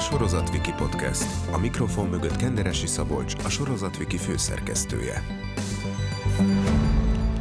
[0.00, 1.24] Sorozatviki Podcast.
[1.50, 5.22] A mikrofon mögött Kenderesi Szabolcs, a Sorozatviki főszerkesztője.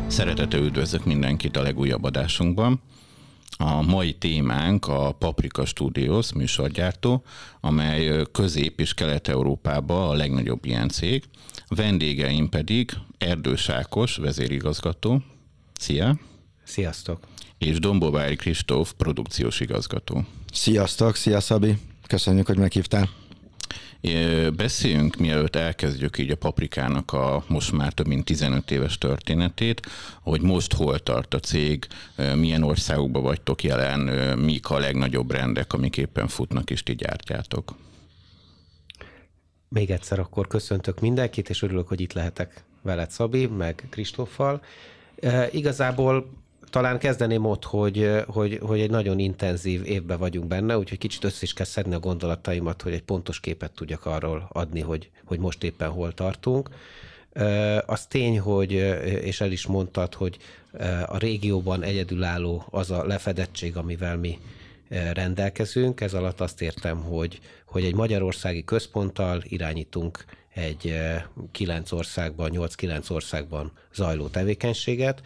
[0.07, 2.81] Szeretettel üdvözlök mindenkit a legújabb adásunkban.
[3.57, 7.23] A mai témánk a Paprika Studios műsorgyártó,
[7.61, 11.23] amely Közép- és Kelet-Európában a legnagyobb ilyen cég.
[11.67, 15.21] Vendégeim pedig Erdős Ákos, vezérigazgató.
[15.73, 16.19] Szia!
[16.63, 17.19] Sziasztok!
[17.57, 20.25] És Dombóvári Kristóf, produkciós igazgató.
[20.51, 21.77] Sziasztok, szia Szabi!
[22.09, 23.09] Köszönjük, hogy meghívtál.
[24.55, 29.87] Beszéljünk, mielőtt elkezdjük így a paprikának a most már több mint 15 éves történetét,
[30.21, 31.87] hogy most hol tart a cég,
[32.35, 33.99] milyen országokban vagytok jelen,
[34.39, 37.75] mik a legnagyobb rendek, amik éppen futnak és ti gyártjátok.
[39.67, 44.61] Még egyszer akkor köszöntök mindenkit, és örülök, hogy itt lehetek veled, Szabi, meg Kristóffal.
[45.19, 46.29] E, igazából
[46.69, 51.39] talán kezdeném ott, hogy, hogy, hogy egy nagyon intenzív évben vagyunk benne, úgyhogy kicsit össze
[51.41, 55.63] is kell szedni a gondolataimat, hogy egy pontos képet tudjak arról adni, hogy, hogy most
[55.63, 56.69] éppen hol tartunk.
[57.85, 58.71] Az tény, hogy,
[59.21, 60.37] és el is mondtad, hogy
[61.05, 64.39] a régióban egyedülálló az a lefedettség, amivel mi
[65.13, 66.01] rendelkezünk.
[66.01, 70.99] Ez alatt azt értem, hogy, hogy egy magyarországi központtal irányítunk egy
[71.51, 75.21] kilenc országban, 8-9 országban zajló tevékenységet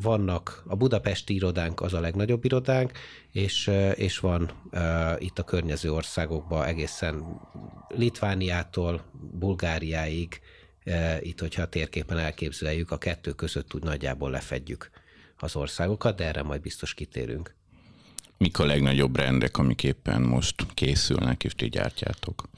[0.00, 2.92] vannak, a budapesti irodánk az a legnagyobb irodánk,
[3.32, 4.80] és, és van uh,
[5.18, 7.40] itt a környező országokban egészen
[7.88, 10.40] Litvániától Bulgáriáig,
[10.86, 14.90] uh, itt, hogyha a térképen elképzeljük, a kettő között úgy nagyjából lefedjük
[15.36, 17.54] az országokat, de erre majd biztos kitérünk.
[18.38, 22.48] Mik a legnagyobb rendek, amik éppen most készülnek, és ti gyártjátok?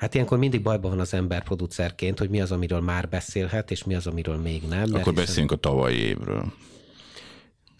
[0.00, 3.84] Hát ilyenkor mindig bajban van az ember producerként, hogy mi az, amiről már beszélhet, és
[3.84, 4.94] mi az, amiről még nem.
[4.94, 6.52] Akkor beszéljünk a tavalyi évről.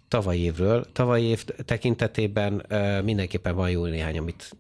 [0.09, 0.87] Tavalyi évről.
[0.93, 2.67] Tavalyi év tekintetében
[3.05, 4.57] mindenképpen van jó néhány, amit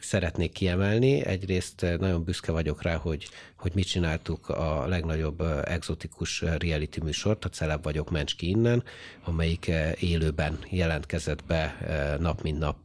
[0.00, 1.24] szeretnék kiemelni.
[1.24, 7.48] Egyrészt nagyon büszke vagyok rá, hogy, hogy mit csináltuk a legnagyobb exotikus reality műsort, a
[7.48, 8.84] Celeb vagyok, mencs ki innen,
[9.24, 9.70] amelyik
[10.00, 11.76] élőben jelentkezett be
[12.20, 12.76] nap mint nap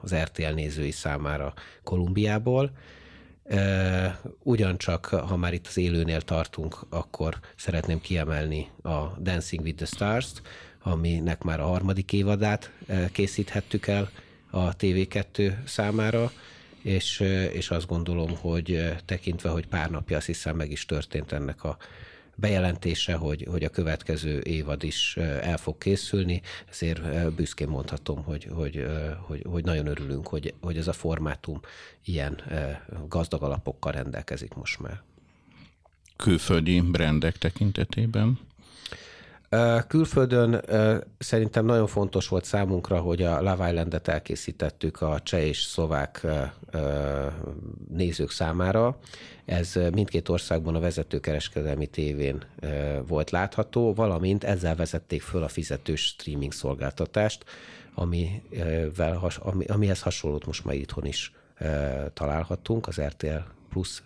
[0.00, 2.70] az RTL nézői számára Kolumbiából
[4.42, 10.42] Ugyancsak, ha már itt az élőnél tartunk, akkor szeretném kiemelni a Dancing with the Stars-t,
[10.82, 12.70] aminek már a harmadik évadát
[13.12, 14.10] készíthettük el
[14.50, 16.32] a TV2 számára,
[16.82, 17.20] és,
[17.52, 21.76] és azt gondolom, hogy tekintve, hogy pár napja azt hiszem meg is történt ennek a
[22.36, 28.86] bejelentése, hogy, hogy a következő évad is el fog készülni, ezért büszkén mondhatom, hogy, hogy,
[29.26, 31.60] hogy, hogy nagyon örülünk, hogy, hogy ez a formátum
[32.04, 32.42] ilyen
[33.08, 35.02] gazdag alapokkal rendelkezik most már.
[36.16, 38.38] Külföldi brendek tekintetében?
[39.86, 40.64] Külföldön
[41.18, 46.26] szerintem nagyon fontos volt számunkra, hogy a Love Island-et elkészítettük a cseh és szlovák
[47.88, 48.98] nézők számára.
[49.44, 52.44] Ez mindkét országban a vezetőkereskedelmi tévén
[53.06, 57.44] volt látható, valamint ezzel vezették föl a fizetős streaming szolgáltatást,
[57.94, 61.32] amivel, ami, amihez hasonlót most már itthon is
[62.12, 64.02] találhatunk, az RTL Plus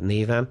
[0.00, 0.48] néven.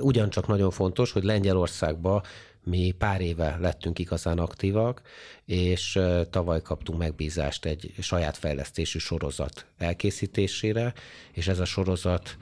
[0.00, 2.22] Ugyancsak nagyon fontos, hogy Lengyelországban
[2.64, 5.02] mi pár éve lettünk igazán aktívak,
[5.44, 5.98] és
[6.30, 10.92] tavaly kaptunk megbízást egy saját fejlesztésű sorozat elkészítésére,
[11.32, 12.36] és ez a sorozat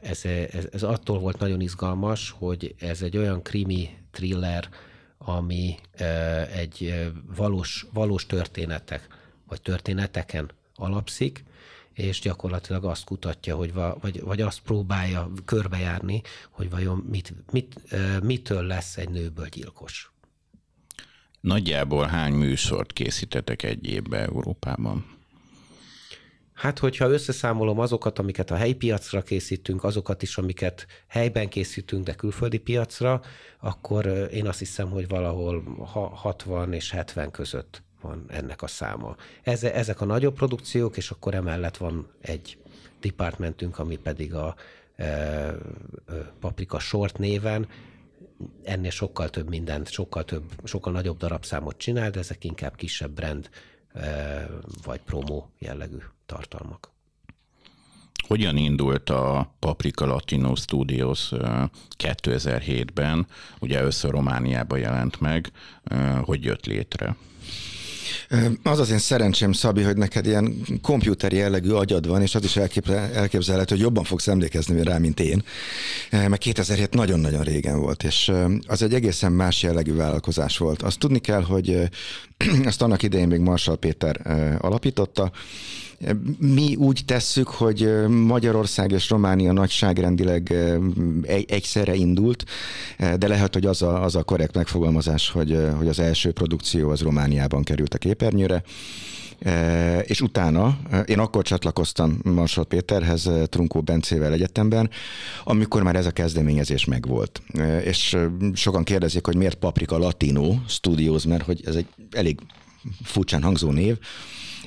[0.00, 4.68] ez, ez, ez attól volt nagyon izgalmas, hogy ez egy olyan krimi thriller,
[5.18, 5.74] ami
[6.54, 9.06] egy valós, valós történetek,
[9.48, 11.44] vagy történeteken alapszik,
[11.98, 17.80] és gyakorlatilag azt kutatja, hogy va, vagy, vagy azt próbálja körbejárni, hogy vajon mit, mit,
[18.22, 20.12] mitől lesz egy nőből gyilkos.
[21.40, 25.16] Nagyjából hány műsort készítetek egy évben Európában?
[26.52, 32.14] Hát, hogyha összeszámolom azokat, amiket a helyi piacra készítünk, azokat is, amiket helyben készítünk, de
[32.14, 33.22] külföldi piacra,
[33.60, 35.62] akkor én azt hiszem, hogy valahol
[36.14, 39.16] 60 és 70 között van ennek a száma.
[39.42, 42.58] Ezek a nagyobb produkciók, és akkor emellett van egy
[43.00, 44.54] departmentünk, ami pedig a
[44.96, 45.56] e, e,
[46.40, 47.68] Paprika Short néven,
[48.64, 53.50] ennél sokkal több mindent, sokkal több, sokkal nagyobb darabszámot csinál, de ezek inkább kisebb brand
[53.92, 54.46] e,
[54.84, 56.90] vagy promo jellegű tartalmak.
[58.26, 61.32] Hogyan indult a Paprika Latino Studios
[61.98, 63.26] 2007-ben?
[63.60, 65.50] Ugye először Romániában jelent meg,
[66.22, 67.16] hogy jött létre?
[68.62, 72.56] Az az én szerencsém, Szabi, hogy neked ilyen kompjúteri jellegű agyad van, és az is
[72.56, 75.42] elképzelhető, hogy jobban fogsz emlékezni rá, mint én.
[76.10, 78.32] Mert 2007 nagyon-nagyon régen volt, és
[78.66, 80.82] az egy egészen más jellegű vállalkozás volt.
[80.82, 81.88] Azt tudni kell, hogy
[82.64, 84.20] azt annak idején még Marsal Péter
[84.60, 85.30] alapította,
[86.38, 90.54] mi úgy tesszük, hogy Magyarország és Románia nagyságrendileg
[91.46, 92.44] egyszerre indult,
[93.18, 97.00] de lehet, hogy az a, az a korrekt megfogalmazás, hogy, hogy az első produkció az
[97.00, 98.62] Romániában került a képernyőre.
[100.02, 104.90] És utána, én akkor csatlakoztam Marsal Péterhez, Trunkó Bencével egyetemben,
[105.44, 107.42] amikor már ez a kezdeményezés megvolt.
[107.84, 108.16] És
[108.54, 112.40] sokan kérdezik, hogy miért Paprika Latino Studios, mert hogy ez egy elég
[113.02, 113.98] furcsán hangzó név,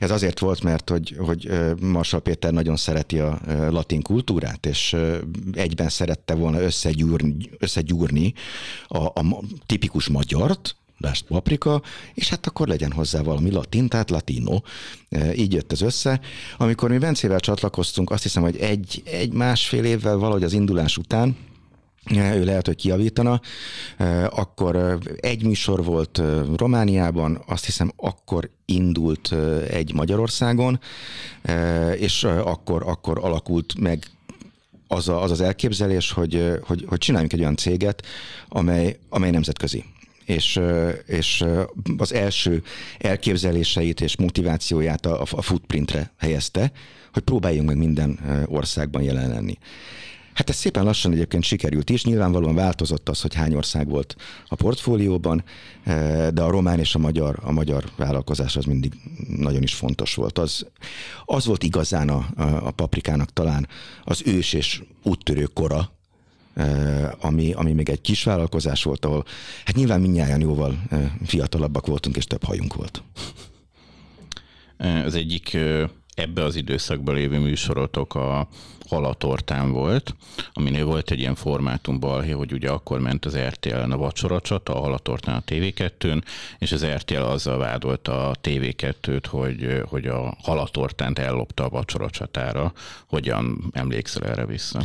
[0.01, 1.49] ez azért volt, mert hogy, hogy
[1.81, 3.39] Marsal Péter nagyon szereti a
[3.69, 4.95] latin kultúrát, és
[5.51, 8.33] egyben szerette volna összegyúrni, összegyúrni
[8.87, 11.81] a, a tipikus magyart, lásd paprika,
[12.13, 14.61] és hát akkor legyen hozzá valami latin, tehát latino.
[15.35, 16.19] Így jött ez össze.
[16.57, 21.35] Amikor mi Bencével csatlakoztunk, azt hiszem, hogy egy, egy másfél évvel valahogy az indulás után,
[22.09, 23.41] ő lehet, hogy kiavítana,
[24.29, 26.21] akkor egy műsor volt
[26.55, 29.33] Romániában, azt hiszem akkor indult
[29.69, 30.79] egy Magyarországon,
[31.95, 34.05] és akkor, akkor alakult meg
[34.87, 38.05] az, a, az az elképzelés, hogy, hogy, hogy csináljunk egy olyan céget,
[38.49, 39.83] amely, amely nemzetközi
[40.31, 40.59] és,
[41.05, 41.45] és
[41.97, 42.63] az első
[42.99, 46.71] elképzeléseit és motivációját a, a footprintre helyezte,
[47.13, 49.57] hogy próbáljunk meg minden országban jelen lenni.
[50.33, 52.03] Hát ez szépen lassan egyébként sikerült is.
[52.03, 54.15] Nyilvánvalóan változott az, hogy hány ország volt
[54.47, 55.43] a portfólióban,
[56.33, 58.93] de a román és a magyar, a magyar vállalkozás az mindig
[59.27, 60.37] nagyon is fontos volt.
[60.37, 60.65] Az,
[61.25, 62.27] az volt igazán a,
[62.63, 63.67] a paprikának talán
[64.03, 65.91] az ős és úttörő kora,
[67.19, 69.25] ami, ami még egy kis vállalkozás volt, ahol
[69.65, 73.03] hát nyilván mindnyáján jóval eh, fiatalabbak voltunk, és több hajunk volt.
[75.05, 75.57] Az egyik
[76.15, 78.47] ebbe az időszakban lévő műsorotok a
[78.91, 80.15] halatortán volt,
[80.53, 85.35] aminél volt egy ilyen formátumban, hogy ugye akkor ment az RTL-en a vacsoracsata, a halatortán
[85.35, 86.21] a TV2-n,
[86.59, 92.73] és az RTL azzal vádolta a TV2-t, hogy, hogy a halatortánt ellopta a vacsoracsatára.
[93.07, 94.83] Hogyan emlékszel erre vissza?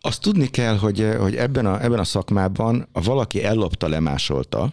[0.00, 4.72] Azt tudni kell, hogy, hogy ebben, a, ebben a szakmában a valaki ellopta, lemásolta,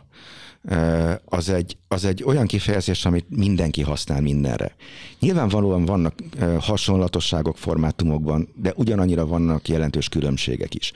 [1.25, 4.75] az egy, az egy olyan kifejezés, amit mindenki használ mindenre.
[5.19, 6.13] Nyilvánvalóan vannak
[6.59, 10.91] hasonlatosságok formátumokban, de ugyanannyira vannak jelentős különbségek is.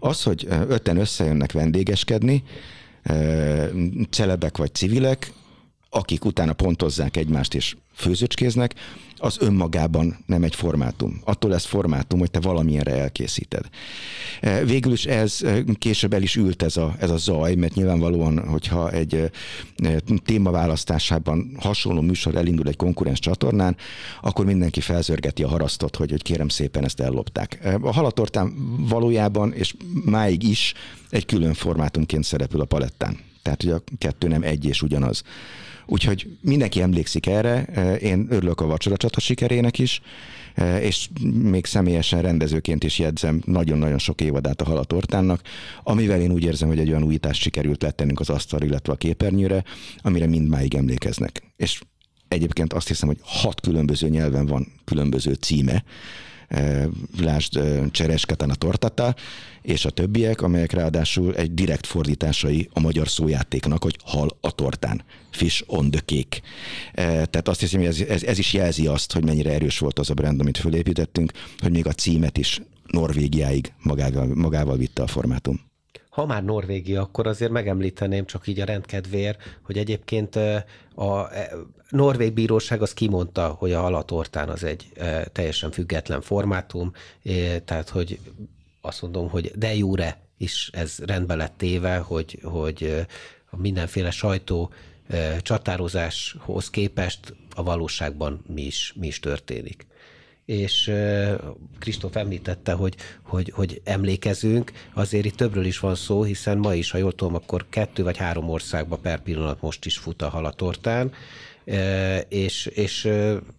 [0.00, 2.42] Az, hogy öten összejönnek vendégeskedni,
[4.10, 5.32] celebek vagy civilek,
[5.90, 8.74] akik utána pontozzák egymást és főzőcskéznek,
[9.20, 11.20] az önmagában nem egy formátum.
[11.24, 13.64] Attól lesz formátum, hogy te valamilyenre elkészíted.
[14.40, 17.74] E, végül is ez e, később el is ült ez a, ez a zaj, mert
[17.74, 19.30] nyilvánvalóan, hogyha egy e,
[20.24, 23.76] témaválasztásában hasonló műsor elindul egy konkurens csatornán,
[24.20, 27.78] akkor mindenki felzörgeti a harasztot, hogy, hogy kérem szépen ezt ellopták.
[27.82, 28.54] A halatortán
[28.88, 29.74] valójában, és
[30.04, 30.74] máig is
[31.10, 33.18] egy külön formátumként szerepül a palettán.
[33.42, 35.22] Tehát, hogy a kettő nem egy és ugyanaz.
[35.90, 37.62] Úgyhogy mindenki emlékszik erre,
[38.00, 40.00] én örülök a vacsoracsata sikerének is,
[40.80, 41.08] és
[41.42, 45.42] még személyesen rendezőként is jegyzem nagyon-nagyon sok évadát a halatortánnak,
[45.82, 49.64] amivel én úgy érzem, hogy egy olyan újítást sikerült lettennünk az asztal, illetve a képernyőre,
[50.02, 51.42] amire mindmáig emlékeznek.
[51.56, 51.80] És
[52.28, 55.84] egyébként azt hiszem, hogy hat különböző nyelven van különböző címe,
[57.18, 59.14] lásd Cseresketen a tortata,
[59.62, 65.04] és a többiek, amelyek ráadásul egy direkt fordításai a magyar szójátéknak, hogy hal a tortán,
[65.30, 66.40] fish on the cake.
[66.94, 70.10] Tehát azt hiszem, hogy ez, ez, ez is jelzi azt, hogy mennyire erős volt az
[70.10, 75.69] a brand, amit fölépítettünk, hogy még a címet is Norvégiáig magával, magával vitte a formátum.
[76.10, 80.36] Ha már Norvégia, akkor azért megemlíteném csak így a rendkedvér, hogy egyébként
[80.94, 81.52] a e,
[81.88, 84.92] Norvég bíróság az kimondta, hogy a halatortán az egy
[85.32, 86.92] teljesen független formátum,
[87.64, 88.18] tehát hogy
[88.80, 93.06] azt mondom, hogy de jure is ez rendbe lett téve, hogy, hogy
[93.50, 94.70] mindenféle sajtó
[95.42, 99.86] csatározáshoz képest a valóságban mi is, mi is történik
[100.50, 100.92] és
[101.78, 106.90] Kristóf említette, hogy, hogy, hogy emlékezünk, azért itt többről is van szó, hiszen ma is,
[106.90, 111.12] ha jól tudom, akkor kettő vagy három országban per pillanat most is fut a halatortán,
[112.28, 113.08] és, és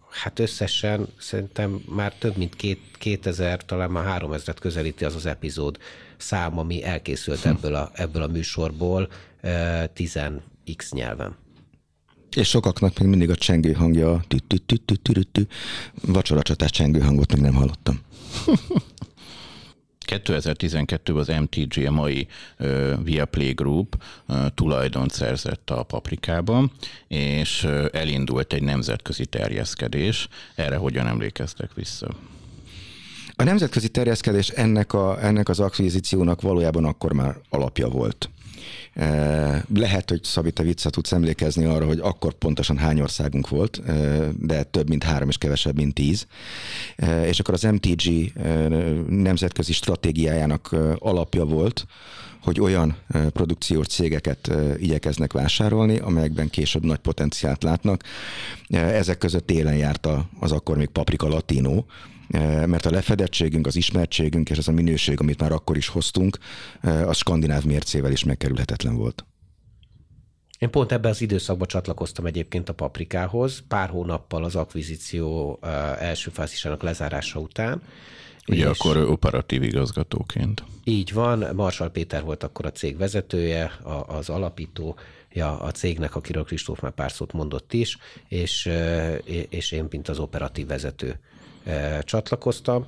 [0.10, 5.78] hát összesen szerintem már több mint két, 2000, talán már 3000-et közelíti az az epizód
[6.18, 9.10] szám, ami elkészült ebből a, ebből a műsorból
[9.44, 11.41] 10x nyelven.
[12.36, 14.26] És sokaknak még mindig a csengő hangja a
[16.02, 18.00] vacsoracsatás csengő hangot még nem hallottam.
[20.12, 22.28] 2012-ben az MTG, a mai
[23.04, 24.04] Viaplay Group
[24.54, 26.72] tulajdont szerzett a paprikában,
[27.08, 30.28] és elindult egy nemzetközi terjeszkedés.
[30.56, 32.16] Erre hogyan emlékeztek vissza?
[33.36, 38.30] A nemzetközi terjeszkedés ennek, a, ennek az akvizíciónak valójában akkor már alapja volt.
[39.74, 43.82] Lehet, hogy Szabi, te vissza tudsz emlékezni arra, hogy akkor pontosan hány országunk volt,
[44.46, 46.28] de több mint három és kevesebb, mint tíz.
[47.26, 48.34] És akkor az MTG
[49.10, 51.86] nemzetközi stratégiájának alapja volt,
[52.42, 58.04] hogy olyan produkciós cégeket igyekeznek vásárolni, amelyekben később nagy potenciált látnak.
[58.70, 60.08] Ezek között élen járt
[60.40, 62.21] az akkor még Paprika Latino, Eh,
[62.66, 66.38] mert a lefedettségünk, az ismertségünk és az a minőség, amit már akkor is hoztunk,
[66.82, 69.26] az skandináv mércével is megkerülhetetlen volt.
[70.60, 75.60] Én pont ebben az időszakban csatlakoztam egyébként a paprikához, pár hónappal az akvizíció
[76.00, 77.82] első fázisának lezárása után.
[78.48, 80.64] Ugye és akkor operatív igazgatóként.
[80.84, 83.72] Így van, Marsal Péter volt akkor a cég vezetője,
[84.08, 84.96] az alapító,
[85.32, 87.98] ja, a cégnek, akiről Kristóf már pár szót mondott is,
[88.28, 88.70] és,
[89.50, 91.20] és én, mint az operatív vezető
[92.04, 92.86] csatlakoztam.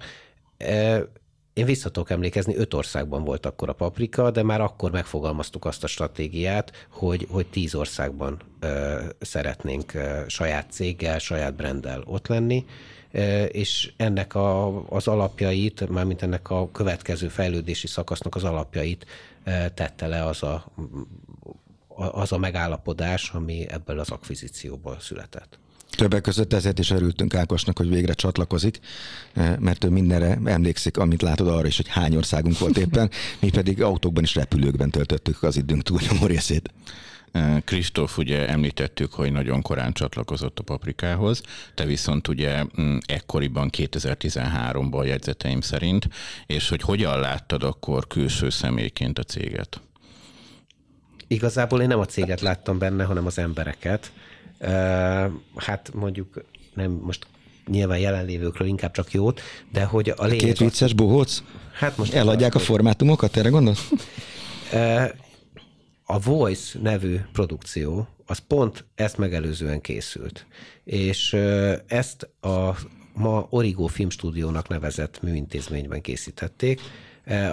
[1.54, 5.84] Én vissza tudok emlékezni, öt országban volt akkor a paprika, de már akkor megfogalmaztuk azt
[5.84, 8.42] a stratégiát, hogy, hogy tíz országban
[9.20, 9.92] szeretnénk
[10.28, 12.66] saját céggel, saját branddel ott lenni,
[13.48, 19.06] és ennek a, az alapjait, mármint ennek a következő fejlődési szakasznak az alapjait
[19.44, 20.66] ö, tette le az a,
[21.96, 25.60] az a megállapodás, ami ebből az akvizícióból született.
[25.96, 28.80] Többek között ezért is örültünk Ákosnak, hogy végre csatlakozik,
[29.34, 33.10] eh, mert ő mindenre emlékszik, amit látod arra is, hogy hány országunk volt éppen,
[33.42, 36.74] mi pedig autókban és repülőkben töltöttük az időnk túlnyomó részét.
[37.32, 41.42] Eh, Kristóf, ugye említettük, hogy nagyon korán csatlakozott a paprikához,
[41.76, 46.08] te viszont ugye mm, ekkoriban 2013-ban a jegyzeteim szerint,
[46.46, 49.82] és hogy hogyan láttad akkor külső személyként a céget?
[51.28, 54.12] Igazából én nem a céget láttam benne, hanem az embereket
[55.56, 56.44] hát mondjuk
[56.74, 57.28] nem most
[57.68, 59.42] nyilván jelenlévőkről inkább csak jót,
[59.72, 60.40] de hogy a lényeg...
[60.40, 61.44] Két vicces bohóc?
[61.74, 62.14] Hát most...
[62.14, 63.90] Eladják a formátumokat, erre gondolsz?
[66.06, 70.46] A Voice nevű produkció, az pont ezt megelőzően készült.
[70.84, 71.34] És
[71.88, 72.76] ezt a
[73.14, 76.82] ma Origo Filmstúdiónak nevezett műintézményben készítették,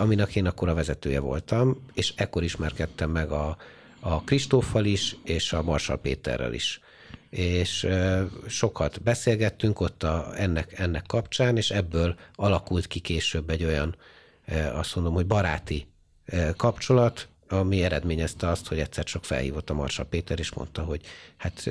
[0.01, 3.57] aminek én akkor a vezetője voltam, és ekkor ismerkedtem meg a,
[4.01, 6.81] a Kristóffal is, és a Marsal Péterrel is
[7.31, 7.87] és
[8.49, 13.97] sokat beszélgettünk ott a, ennek, ennek kapcsán, és ebből alakult ki később egy olyan,
[14.73, 15.87] azt mondom, hogy baráti
[16.57, 21.01] kapcsolat, ami eredményezte azt, hogy egyszer csak felhívott a Marsa Péter, és mondta, hogy
[21.37, 21.65] hát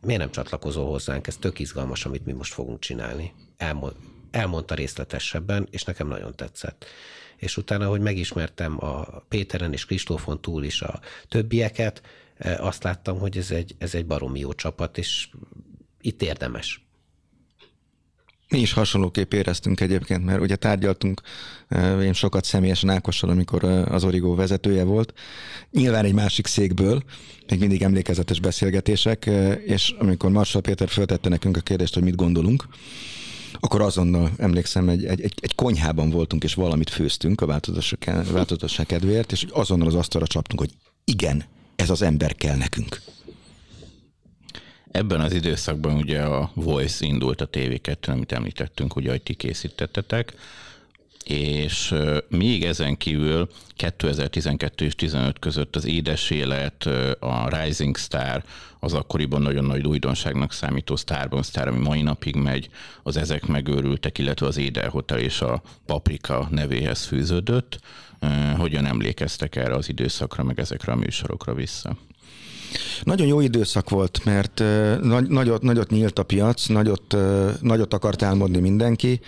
[0.00, 3.32] miért nem csatlakozol hozzánk, ez tök izgalmas, amit mi most fogunk csinálni.
[3.56, 3.94] Elmond,
[4.30, 6.84] elmondta részletesebben, és nekem nagyon tetszett.
[7.36, 12.02] És utána, hogy megismertem a Péteren és Kristófon túl is a többieket,
[12.58, 15.28] azt láttam, hogy ez egy, ez egy baromi jó csapat, és
[16.00, 16.84] itt érdemes.
[18.48, 21.20] Mi is hasonlóképp éreztünk egyébként, mert ugye tárgyaltunk
[22.02, 25.12] én sokat személyesen Ákossal, amikor az Origo vezetője volt.
[25.70, 27.02] Nyilván egy másik székből,
[27.48, 29.30] még mindig emlékezetes beszélgetések,
[29.64, 32.68] és amikor Marshall Péter föltette nekünk a kérdést, hogy mit gondolunk,
[33.60, 37.46] akkor azonnal emlékszem, egy, egy, egy, egy konyhában voltunk, és valamit főztünk a
[38.32, 40.70] változatosság kedvéért, és azonnal az asztalra csaptunk, hogy
[41.04, 41.44] igen,
[41.80, 43.00] ez az ember kell nekünk.
[44.90, 50.34] Ebben az időszakban ugye a Voice indult a TV2, amit említettünk, ugye, hogy ti készítettetek,
[51.24, 51.94] és
[52.28, 56.86] még ezen kívül 2012 és 15 között az Édes Élet,
[57.18, 58.44] a Rising Star,
[58.80, 62.68] az akkoriban nagyon nagy újdonságnak számító Starban Star, ami mai napig megy,
[63.02, 67.78] az Ezek megőrültek, illetve az Éder Hotel és a Paprika nevéhez fűződött.
[68.56, 71.96] Hogyan emlékeztek erre az időszakra, meg ezekre a műsorokra vissza?
[73.02, 74.62] Nagyon jó időszak volt, mert
[75.28, 77.16] nagyot, nagyot nyílt a piac, nagyot,
[77.60, 79.20] nagyot akart álmodni mindenki.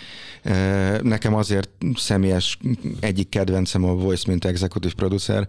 [1.02, 2.58] Nekem azért személyes
[3.00, 5.48] egyik kedvencem a Voice, mint executive producer,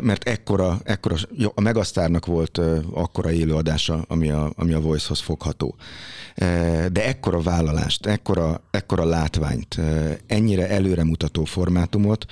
[0.00, 1.16] mert ekkora, ekkora
[1.54, 2.60] a Megasztárnak volt
[2.92, 5.76] akkora élőadása, ami a, ami a Voice-hoz fogható.
[6.92, 9.80] De ekkora vállalást, ekkora, ekkora látványt,
[10.26, 12.26] ennyire előremutató formátumot,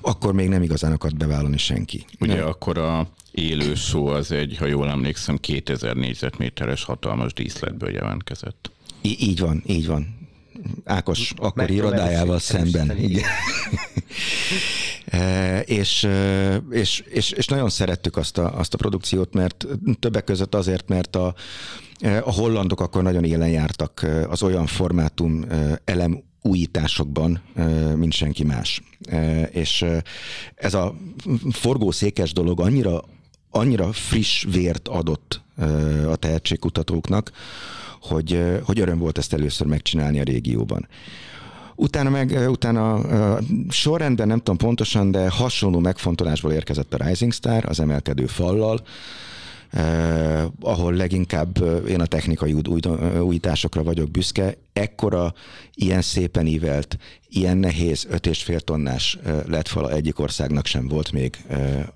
[0.00, 2.04] akkor még nem igazán akart bevállalni senki.
[2.20, 2.46] Ugye nem.
[2.46, 8.70] akkor a élő szó az egy, ha jól emlékszem, 2000 négyzetméteres hatalmas díszletből jelentkezett.
[9.00, 10.20] I- így van, így van.
[10.84, 12.98] Ákos akkori irodájával szemben.
[12.98, 13.24] Igen.
[15.04, 16.08] e, és,
[16.70, 19.66] és, és, és nagyon szerettük azt a, azt a produkciót, mert
[19.98, 21.34] többek között azért, mert a,
[22.00, 25.44] a hollandok akkor nagyon élen jártak az olyan formátum
[25.84, 27.42] elem újításokban,
[27.96, 28.82] mint senki más.
[29.50, 29.84] És
[30.54, 30.94] ez a
[31.50, 33.02] forgószékes dolog annyira,
[33.52, 35.40] annyira friss vért adott
[36.08, 37.30] a tehetségkutatóknak,
[38.00, 40.88] hogy, hogy öröm volt ezt először megcsinálni a régióban.
[41.74, 43.00] Utána meg, utána
[43.68, 48.80] sorrendben nem tudom pontosan, de hasonló megfontolásból érkezett a Rising Star, az emelkedő fallal,
[49.72, 52.56] eh, ahol leginkább én a technikai
[53.20, 54.56] újításokra vagyok büszke.
[54.72, 55.34] Ekkora,
[55.74, 56.96] ilyen szépen ívelt,
[57.28, 61.36] ilyen nehéz 5,5 tonnás lett fala egyik országnak sem volt még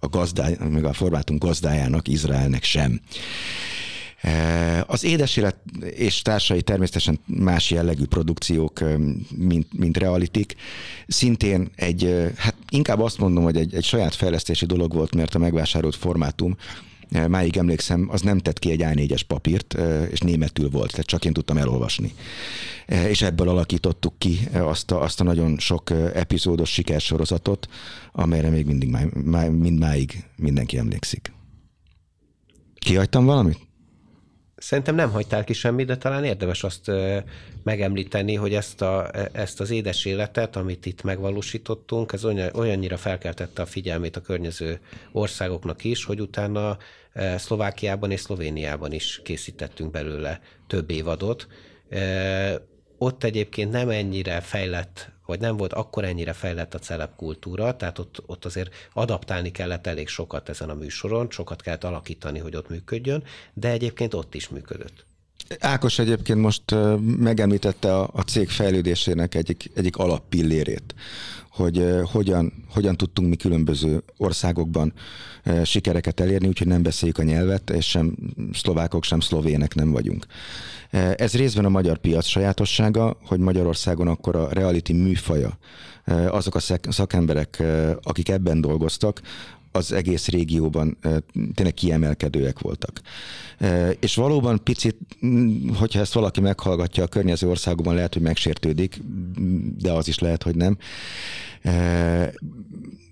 [0.01, 3.01] a, gazdály, még a formátum gazdájának, Izraelnek sem.
[4.27, 8.95] Eh, az édesélet és társai természetesen más jellegű produkciók, eh,
[9.37, 10.55] mint, mint realitik.
[11.07, 15.35] Szintén egy, eh, hát inkább azt mondom, hogy egy, egy saját fejlesztési dolog volt, mert
[15.35, 16.57] a megvásárolt formátum
[17.29, 19.77] máig emlékszem, az nem tett ki egy A4-es papírt,
[20.11, 22.15] és németül volt, tehát csak én tudtam elolvasni.
[22.87, 27.69] És ebből alakítottuk ki azt a, azt a nagyon sok epizódos sikersorozatot,
[28.13, 28.97] amelyre még mindig
[29.51, 31.33] mind máig mindenki emlékszik.
[32.75, 33.66] Kihagytam valamit?
[34.57, 36.91] Szerintem nem hagytál ki semmit, de talán érdemes azt
[37.63, 43.67] megemlíteni, hogy ezt, a, ezt az édes életet, amit itt megvalósítottunk, ez olyannyira felkeltette a
[43.67, 44.81] figyelmét a környező
[45.13, 46.79] országoknak is, hogy utána
[47.37, 51.47] Szlovákiában és Szlovéniában is készítettünk belőle több évadot.
[52.99, 57.99] Ott egyébként nem ennyire fejlett hogy nem volt akkor ennyire fejlett a celeb kultúra, tehát
[57.99, 62.69] ott, ott azért adaptálni kellett elég sokat ezen a műsoron, sokat kellett alakítani, hogy ott
[62.69, 65.07] működjön, de egyébként ott is működött.
[65.59, 66.63] Ákos egyébként most
[67.19, 70.95] megemlítette a, a cég fejlődésének egyik, egyik alappillérét,
[71.51, 74.93] hogy hogyan, hogyan tudtunk mi különböző országokban
[75.65, 78.15] sikereket elérni, úgyhogy nem beszéljük a nyelvet, és sem
[78.53, 80.27] szlovákok, sem szlovének nem vagyunk.
[81.17, 85.59] Ez részben a magyar piac sajátossága, hogy Magyarországon akkor a reality műfaja,
[86.29, 86.61] azok a
[86.91, 87.63] szakemberek,
[88.03, 89.21] akik ebben dolgoztak,
[89.77, 90.99] az egész régióban
[91.55, 93.01] tényleg kiemelkedőek voltak.
[94.01, 94.97] És valóban picit,
[95.75, 99.01] hogyha ezt valaki meghallgatja a környező országokban, lehet, hogy megsértődik,
[99.79, 100.77] de az is lehet, hogy nem.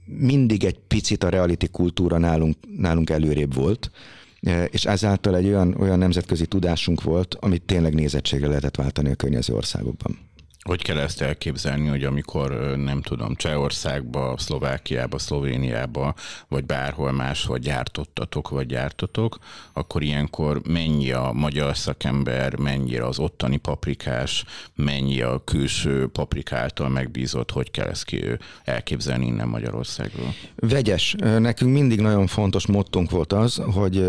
[0.04, 3.90] Mindig egy picit a reality kultúra nálunk, nálunk előrébb volt,
[4.70, 9.54] és ezáltal egy olyan, olyan nemzetközi tudásunk volt, amit tényleg nézettségre lehetett váltani a környező
[9.54, 10.23] országokban.
[10.64, 16.14] Hogy kell ezt elképzelni, hogy amikor nem tudom, Csehországba, Szlovákiába, Szlovéniába,
[16.48, 19.38] vagy bárhol máshol gyártottatok, vagy gyártotok,
[19.72, 27.50] akkor ilyenkor mennyi a magyar szakember, mennyire az ottani paprikás, mennyi a külső paprikáltal megbízott,
[27.50, 28.24] hogy kell ezt ki
[28.64, 30.35] elképzelni innen Magyarországról?
[30.57, 31.14] Vegyes.
[31.18, 34.09] Nekünk mindig nagyon fontos mottunk volt az, hogy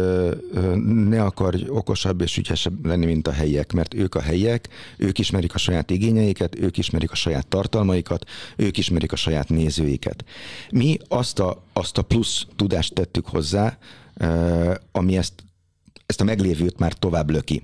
[1.10, 5.54] ne akarj okosabb és ügyesebb lenni, mint a helyiek, mert ők a helyiek, ők ismerik
[5.54, 10.25] a saját igényeiket, őket, ők ismerik a saját tartalmaikat, ők ismerik a saját nézőiket.
[10.71, 13.77] Mi azt a, azt a plusz tudást tettük hozzá,
[14.91, 15.34] ami ezt,
[16.05, 17.63] ezt a meglévőt már tovább löki.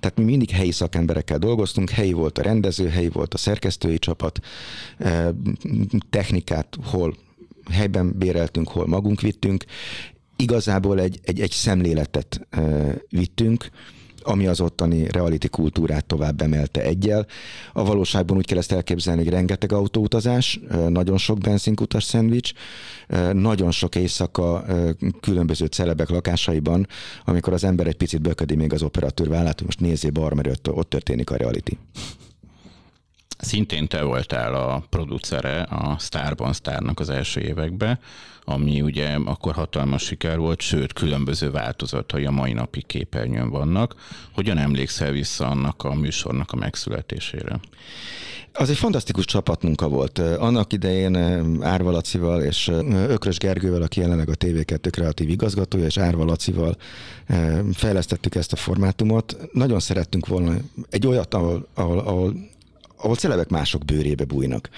[0.00, 4.40] Tehát mi mindig helyi szakemberekkel dolgoztunk, helyi volt a rendező, helyi volt a szerkesztői csapat,
[6.10, 7.16] technikát hol
[7.70, 9.64] helyben béreltünk, hol magunk vittünk.
[10.36, 12.48] Igazából egy, egy, egy szemléletet
[13.08, 13.70] vittünk,
[14.22, 17.26] ami az ottani reality kultúrát tovább emelte egyel.
[17.72, 22.52] A valóságban úgy kell ezt elképzelni, hogy rengeteg autóutazás, nagyon sok benzinkutas szendvics,
[23.32, 24.64] nagyon sok éjszaka
[25.20, 26.86] különböző celebek lakásaiban,
[27.24, 30.68] amikor az ember egy picit böködi még az operatőr vállát, hogy most nézzé bar, mert
[30.68, 31.78] ott történik a reality.
[33.40, 37.98] Szintén te voltál a producere a Starban Starnak az első években,
[38.44, 43.94] ami ugye akkor hatalmas siker volt, sőt, különböző változatai a mai napi képernyőn vannak.
[44.34, 47.60] Hogyan emlékszel vissza annak a műsornak a megszületésére?
[48.52, 50.18] Az egy fantasztikus csapatmunka volt.
[50.18, 51.16] Annak idején
[51.62, 52.68] Árva Lacival és
[53.08, 56.76] Ökrös Gergővel, aki jelenleg a TV2 kreatív igazgatója, és Árva Lacival
[57.72, 59.36] fejlesztettük ezt a formátumot.
[59.52, 60.54] Nagyon szerettünk volna
[60.90, 62.34] egy olyat, ahol, ahol, ahol
[63.02, 64.68] ahol celebek mások bőrébe bújnak.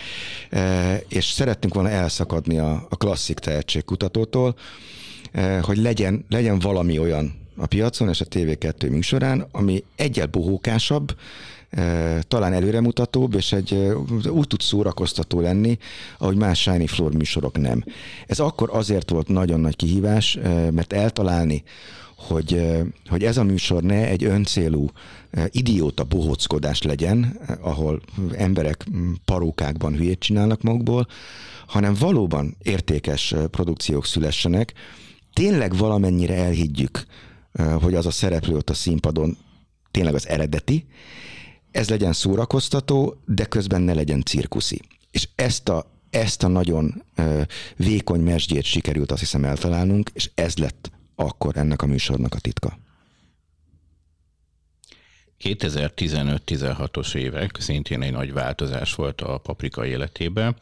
[0.51, 4.57] E, és szerettünk volna elszakadni a, a klasszik tehetségkutatótól,
[5.33, 11.17] e, hogy legyen, legyen valami olyan a piacon és a TV2 műsorán, ami egyel bohókásabb,
[11.71, 13.75] e, talán előremutatóbb, és egy,
[14.29, 15.79] úgy tud szórakoztató lenni,
[16.19, 17.85] ahogy más Shiny Floor műsorok nem.
[18.27, 20.39] Ez akkor azért volt nagyon nagy kihívás,
[20.71, 21.63] mert eltalálni
[22.27, 22.63] hogy,
[23.09, 24.91] hogy ez a műsor ne egy öncélú
[25.49, 28.01] idióta bohóckodás legyen, ahol
[28.33, 28.87] emberek
[29.25, 31.07] parókákban hülyét csinálnak magukból,
[31.67, 34.73] hanem valóban értékes produkciók szülessenek,
[35.33, 37.07] tényleg valamennyire elhiggyük,
[37.81, 39.37] hogy az a szereplő ott a színpadon
[39.91, 40.87] tényleg az eredeti,
[41.71, 44.81] ez legyen szórakoztató, de közben ne legyen cirkuszi.
[45.11, 47.03] És ezt a, ezt a nagyon
[47.77, 52.79] vékony mesdjét sikerült azt hiszem eltalálnunk, és ez lett akkor ennek a műsornak a titka.
[55.43, 60.57] 2015-16-os évek szintén egy nagy változás volt a paprika életében.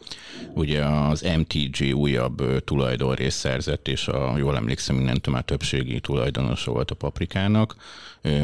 [0.55, 6.91] Ugye az MTG újabb tulajdonrészt szerzett, és a, jól emlékszem, minden már többségi tulajdonosa volt
[6.91, 7.77] a paprikának.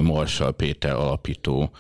[0.03, 1.71] Marshall Péter alapító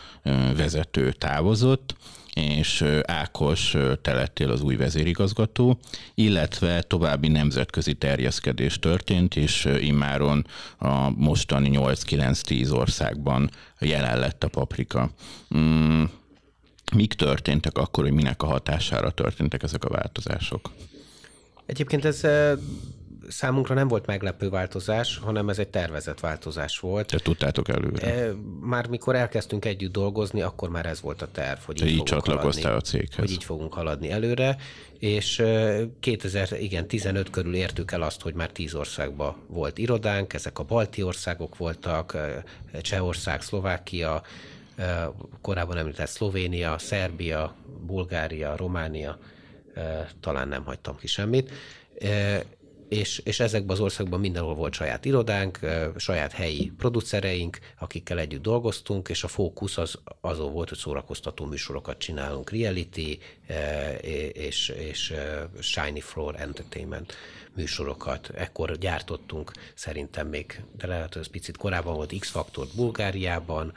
[0.57, 1.95] vezető távozott,
[2.37, 5.79] és Ákos te lettél az új vezérigazgató,
[6.15, 10.47] illetve további nemzetközi terjeszkedés történt, és immáron
[10.79, 15.11] a mostani 8-9-10 országban jelen lett a paprika.
[15.57, 16.03] Mm,
[16.95, 20.71] mik történtek akkor, hogy minek a hatására történtek ezek a változások?
[21.67, 22.21] Egyébként ez
[23.29, 27.07] számunkra nem volt meglepő változás, hanem ez egy tervezett változás volt.
[27.07, 28.15] Te tudtátok előre?
[28.15, 32.03] E, már mikor elkezdtünk együtt dolgozni, akkor már ez volt a terv, hogy így, így
[32.03, 33.17] csatlakoztál haladni, a céghez.
[33.17, 34.57] Hogy így fogunk haladni előre,
[34.99, 35.43] és
[36.01, 41.57] 2015 körül értük el azt, hogy már tíz országban volt irodánk, ezek a balti országok
[41.57, 42.17] voltak,
[42.81, 44.23] Csehország, Szlovákia,
[45.41, 47.55] korábban említett Szlovénia, Szerbia,
[47.87, 49.19] Bulgária, Románia,
[50.21, 51.51] talán nem hagytam ki semmit,
[52.89, 55.59] és, és ezekben az országban mindenhol volt saját irodánk,
[55.97, 61.99] saját helyi producereink, akikkel együtt dolgoztunk, és a fókusz az azon volt, hogy szórakoztató műsorokat
[61.99, 63.19] csinálunk, reality
[64.33, 65.15] és, és
[65.61, 67.15] shiny floor entertainment
[67.55, 68.31] műsorokat.
[68.35, 73.73] Ekkor gyártottunk szerintem még, de lehet, hogy ez picit korábban volt X-Factor Bulgáriában,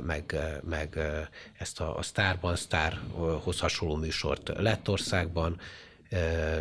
[0.00, 0.36] meg,
[0.68, 0.98] meg
[1.58, 5.60] ezt a, a Starban, Starhoz hasonló műsort Lettországban,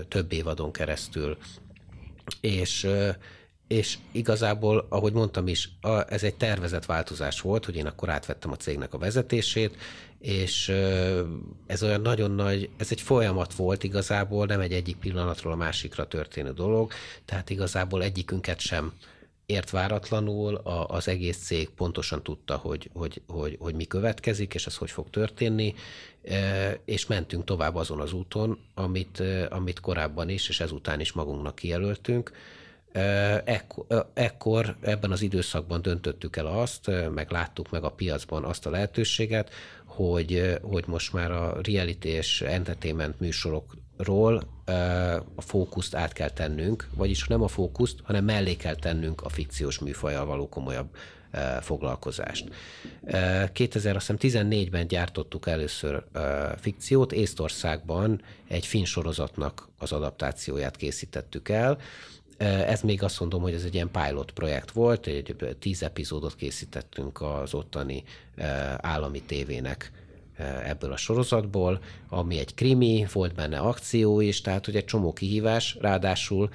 [0.08, 1.38] több évadon keresztül
[2.42, 2.88] és
[3.68, 5.70] és igazából, ahogy mondtam is,
[6.08, 9.76] ez egy tervezett változás volt, hogy én akkor átvettem a cégnek a vezetését,
[10.20, 10.70] és
[11.68, 16.08] ez olyan nagyon nagy, ez egy folyamat volt igazából, nem egy egyik pillanatról a másikra
[16.08, 16.92] történő dolog,
[17.26, 18.94] tehát igazából egyikünket sem
[19.46, 20.56] ért váratlanul,
[20.88, 25.10] az egész cég pontosan tudta, hogy, hogy, hogy, hogy mi következik, és ez hogy fog
[25.10, 25.74] történni,
[26.86, 32.32] és mentünk tovább azon az úton, amit, amit korábban is, és ezután is magunknak kijelöltünk.
[33.44, 38.70] Ekkor, ekkor ebben az időszakban döntöttük el azt, meg láttuk meg a piacban azt a
[38.70, 39.50] lehetőséget,
[39.86, 44.44] hogy, hogy most már a reality és entertainment műsorokról
[45.36, 49.80] a fókuszt át kell tennünk, vagyis nem a fókuszt, hanem mellé kell tennünk a fikciós
[49.80, 50.90] műfajjal való komolyabb
[51.62, 52.50] foglalkozást.
[53.54, 56.04] 2014-ben gyártottuk először
[56.60, 61.78] fikciót, Észtországban egy fin sorozatnak az adaptációját készítettük el,
[62.44, 67.22] ez még azt mondom, hogy ez egy ilyen pilot projekt volt, egy tíz epizódot készítettünk
[67.22, 68.04] az ottani
[68.78, 69.92] állami tévének
[70.64, 75.78] ebből a sorozatból, ami egy krimi, volt benne akció is, tehát hogy egy csomó kihívás,
[75.80, 76.50] ráadásul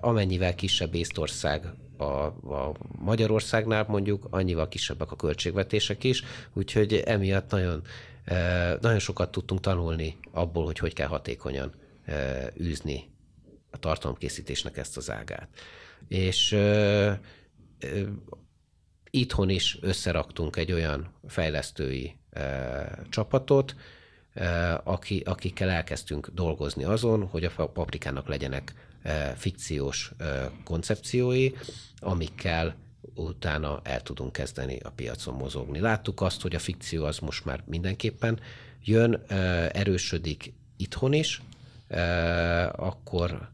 [0.00, 7.82] amennyivel kisebb Észtország a, a Magyarországnál mondjuk, annyival kisebbek a költségvetések is, úgyhogy emiatt nagyon,
[8.80, 11.72] nagyon sokat tudtunk tanulni abból, hogy hogy kell hatékonyan
[12.60, 13.10] űzni
[13.70, 15.48] a tartalomkészítésnek ezt az ágát.
[16.08, 16.56] És
[19.10, 22.40] itthon is összeraktunk egy olyan fejlesztői ö,
[23.08, 23.76] csapatot,
[24.34, 24.44] ö,
[24.84, 28.74] aki, akikkel elkezdtünk dolgozni azon, hogy a paprikának legyenek
[29.36, 30.12] fikciós
[30.64, 31.50] koncepciói,
[31.98, 32.74] amikkel
[33.14, 35.80] utána el tudunk kezdeni a piacon mozogni.
[35.80, 38.40] Láttuk azt, hogy a fikció az most már mindenképpen
[38.84, 39.22] jön,
[39.72, 41.42] erősödik itthon is,
[42.72, 43.48] akkor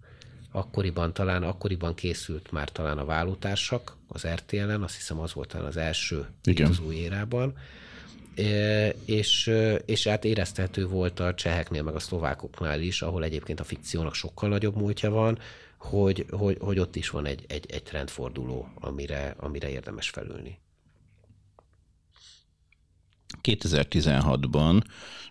[0.52, 5.66] akkoriban talán, akkoriban készült már talán a vállótársak az RTL-en, azt hiszem az volt talán
[5.66, 6.70] az első Igen.
[6.70, 7.56] az új érában,
[9.04, 9.52] és,
[9.84, 14.48] és hát éreztető volt a cseheknél, meg a szlovákoknál is, ahol egyébként a fikciónak sokkal
[14.48, 15.38] nagyobb múltja van,
[15.78, 20.58] hogy, hogy, hogy ott is van egy, egy, egy trendforduló, amire, amire érdemes felülni.
[23.42, 24.82] 2016-ban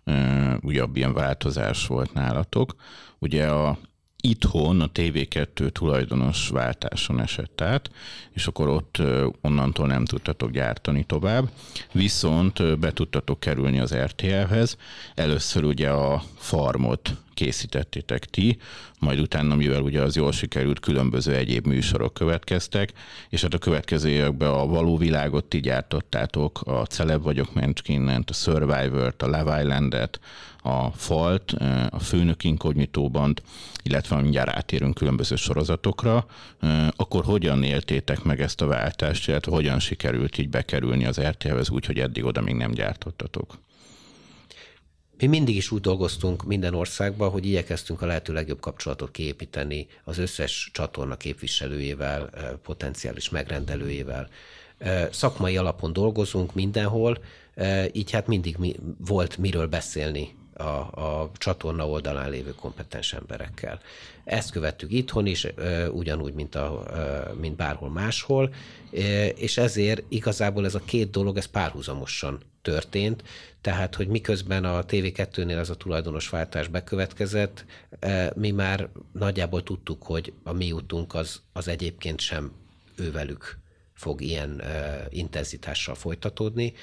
[0.06, 2.76] uh, újabb ilyen változás volt nálatok.
[3.20, 3.80] Ugye a
[4.22, 7.92] itthon a TV2 tulajdonos váltáson esett át,
[8.34, 8.98] és akkor ott
[9.42, 11.50] onnantól nem tudtatok gyártani tovább,
[11.92, 14.78] viszont be tudtatok kerülni az RTL-hez.
[15.16, 18.58] Először ugye a farmot készítettétek ti,
[19.00, 22.94] majd utána, mivel ugye az jól sikerült, különböző egyéb műsorok következtek,
[23.30, 28.34] és hát a következő években a való világot ti gyártottátok, a Celeb vagyok Mencskinent, a
[28.34, 30.20] Survivor-t, a Love Island-et,
[30.64, 31.52] a Falt,
[31.90, 33.34] a Főnök Inkognitóban,
[33.84, 36.26] illetve mindjárt átérünk különböző sorozatokra,
[36.96, 41.86] akkor hogyan éltétek meg ezt a váltást, illetve hogyan sikerült így bekerülni az RTL-hez úgy,
[41.86, 43.58] hogy eddig oda még nem gyártottatok?
[45.20, 50.18] Mi mindig is úgy dolgoztunk minden országban, hogy igyekeztünk a lehető legjobb kapcsolatot kiépíteni az
[50.18, 52.30] összes csatorna képviselőjével,
[52.64, 54.30] potenciális megrendelőjével.
[55.12, 57.18] Szakmai alapon dolgozunk mindenhol,
[57.92, 63.80] így hát mindig mi, volt miről beszélni a, a csatorna oldalán lévő kompetens emberekkel.
[64.24, 65.48] Ezt követtük itthon is,
[65.92, 66.84] ugyanúgy, mint, a,
[67.40, 68.54] mint bárhol máshol,
[69.36, 73.24] és ezért igazából ez a két dolog, ez párhuzamosan történt,
[73.62, 77.66] tehát, hogy miközben a TV2-nél ez a tulajdonosváltás bekövetkezett,
[78.36, 82.52] mi már nagyjából tudtuk, hogy a mi útunk az, az egyébként sem
[82.96, 83.58] ővelük
[83.94, 84.62] fog ilyen
[85.10, 86.74] intenzitással folytatódni,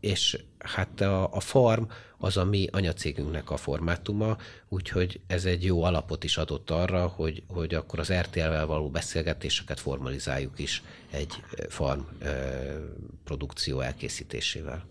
[0.00, 1.82] és hát a, a farm
[2.22, 4.36] az a mi anyacégünknek a formátuma,
[4.68, 9.80] úgyhogy ez egy jó alapot is adott arra, hogy, hogy akkor az RTL-vel való beszélgetéseket
[9.80, 12.00] formalizáljuk is egy farm
[13.24, 14.84] produkció elkészítésével.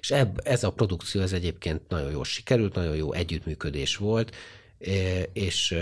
[0.00, 4.36] És ebb, ez a produkció ez egyébként nagyon jól sikerült, nagyon jó együttműködés volt,
[5.32, 5.76] és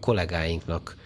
[0.00, 0.96] kollégáinknak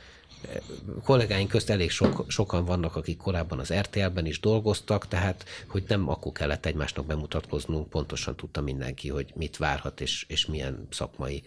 [1.05, 6.09] kollégáink közt elég sok, sokan vannak, akik korábban az RTL-ben is dolgoztak, tehát hogy nem
[6.09, 11.43] akkor kellett egymásnak bemutatkoznunk, pontosan tudta mindenki, hogy mit várhat, és, és milyen szakmai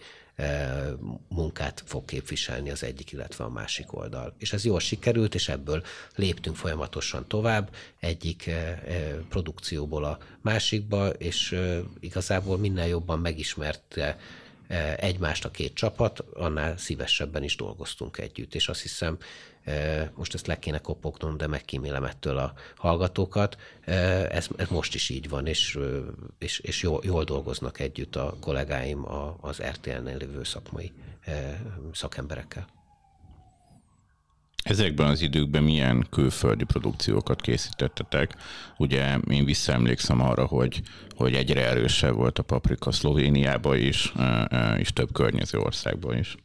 [1.28, 4.34] munkát fog képviselni az egyik, illetve a másik oldal.
[4.38, 5.82] És ez jól sikerült, és ebből
[6.14, 8.50] léptünk folyamatosan tovább, egyik
[9.28, 11.60] produkcióból a másikba, és
[12.00, 14.16] igazából minél jobban megismerte E,
[14.96, 19.18] egymást a két csapat, annál szívesebben is dolgoztunk együtt, és azt hiszem,
[19.64, 23.92] e, most ezt le kéne kopognom, de megkímélem ettől a hallgatókat, e,
[24.30, 25.78] ez, ez most is így van, és,
[26.38, 29.04] és, és jól, jól dolgoznak együtt a kollégáim
[29.40, 30.92] az RTL-nél lévő szakmai
[31.92, 32.66] szakemberekkel.
[34.64, 38.34] Ezekben az időkben milyen külföldi produkciókat készítettetek?
[38.78, 40.82] Ugye én visszaemlékszem arra, hogy,
[41.16, 44.12] hogy egyre erősebb volt a paprika Szlovéniában is,
[44.76, 46.36] és több környező országban is.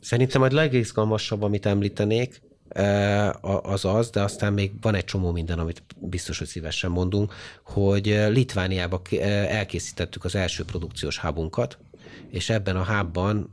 [0.00, 2.40] Szerintem a legizgalmasabb, amit említenék,
[3.62, 8.06] az az, de aztán még van egy csomó minden, amit biztos, hogy szívesen mondunk, hogy
[8.28, 9.02] Litvániába
[9.48, 11.78] elkészítettük az első produkciós hubunkat,
[12.30, 13.50] és ebben a hábban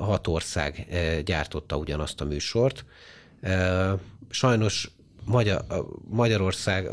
[0.00, 0.86] hat ország
[1.24, 2.84] gyártotta ugyanazt a műsort.
[4.30, 4.90] Sajnos
[5.24, 5.64] Magyar,
[6.08, 6.90] Magyarország,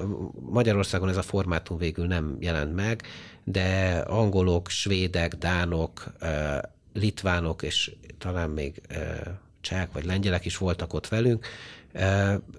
[0.50, 3.04] Magyarországon ez a formátum végül nem jelent meg,
[3.44, 6.14] de angolok, svédek, dánok,
[6.94, 8.82] litvánok, és talán még
[9.62, 11.46] csehek vagy lengyelek is voltak ott velünk,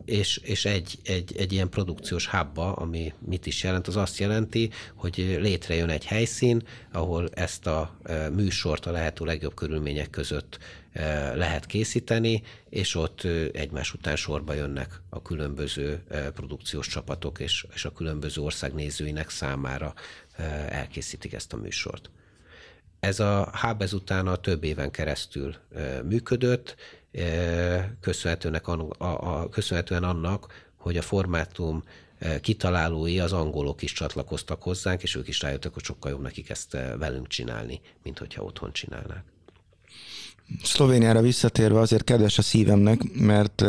[0.05, 4.71] és, és egy, egy, egy ilyen produkciós hubba, ami mit is jelent, az azt jelenti,
[4.95, 6.63] hogy létrejön egy helyszín,
[6.93, 7.99] ahol ezt a
[8.33, 10.59] műsort a lehető legjobb körülmények között
[11.35, 16.03] lehet készíteni, és ott egymás után sorba jönnek a különböző
[16.35, 19.95] produkciós csapatok, és, és a különböző ország nézőinek számára
[20.69, 22.11] elkészítik ezt a műsort.
[23.01, 25.55] Ez a hub ezután a több éven keresztül
[26.05, 26.77] működött,
[28.01, 31.83] köszönhetően, a, a, köszönhetően annak, hogy a formátum
[32.41, 36.77] kitalálói, az angolok is csatlakoztak hozzánk, és ők is rájöttek, hogy sokkal jobb nekik ezt
[36.99, 39.25] velünk csinálni, mint hogyha otthon csinálnák.
[40.63, 43.65] Szlovéniára visszatérve azért kedves a szívemnek, mert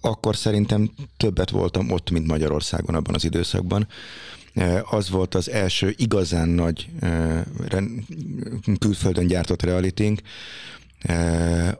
[0.00, 3.86] akkor szerintem többet voltam ott, mint Magyarországon abban az időszakban.
[4.90, 6.90] Az volt az első igazán nagy
[8.78, 10.20] külföldön gyártott realitink,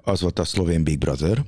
[0.03, 1.45] az volt a szlovén Big Brother,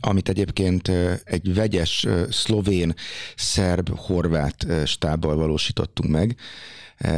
[0.00, 0.90] amit egyébként
[1.24, 2.94] egy vegyes szlovén,
[3.36, 6.36] szerb, horvát stábbal valósítottunk meg,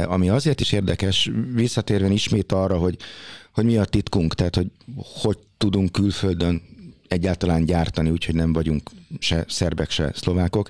[0.05, 2.97] ami azért is érdekes, visszatérve ismét arra, hogy,
[3.53, 4.71] hogy mi a titkunk, tehát hogy
[5.21, 6.61] hogy tudunk külföldön
[7.07, 10.69] egyáltalán gyártani, úgyhogy nem vagyunk se szerbek, se szlovákok,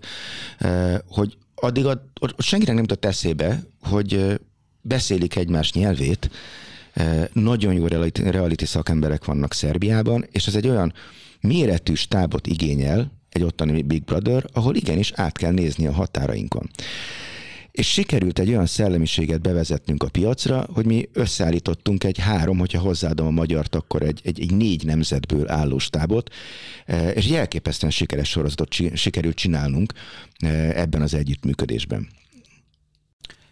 [1.07, 2.01] hogy addig a,
[2.37, 4.39] senkinek nem jutott eszébe, hogy
[4.81, 6.29] beszélik egymás nyelvét,
[7.33, 10.93] nagyon jó reality, szakemberek vannak Szerbiában, és ez egy olyan
[11.41, 16.69] méretű stábot igényel, egy ottani Big Brother, ahol igenis át kell nézni a határainkon.
[17.71, 23.27] És sikerült egy olyan szellemiséget bevezetnünk a piacra, hogy mi összeállítottunk egy három, hogyha hozzáadom
[23.27, 26.33] a magyart, akkor egy, egy, egy négy nemzetből álló stábot,
[27.13, 29.93] és egy elképesztően sikeres sorozatot sikerült csinálnunk
[30.73, 32.07] ebben az együttműködésben.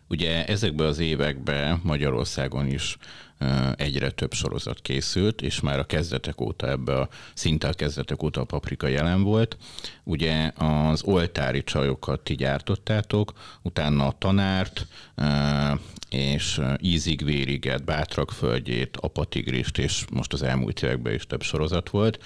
[0.09, 2.97] Ugye ezekben az években Magyarországon is
[3.75, 8.41] egyre több sorozat készült, és már a kezdetek óta ebbe a szinte a kezdetek óta
[8.41, 9.57] a paprika jelen volt.
[10.03, 14.87] Ugye az oltári csajokat ti gyártottátok, utána a tanárt,
[16.09, 22.23] és ízig vériget, bátrak földjét, apatigrist, és most az elmúlt években is több sorozat volt.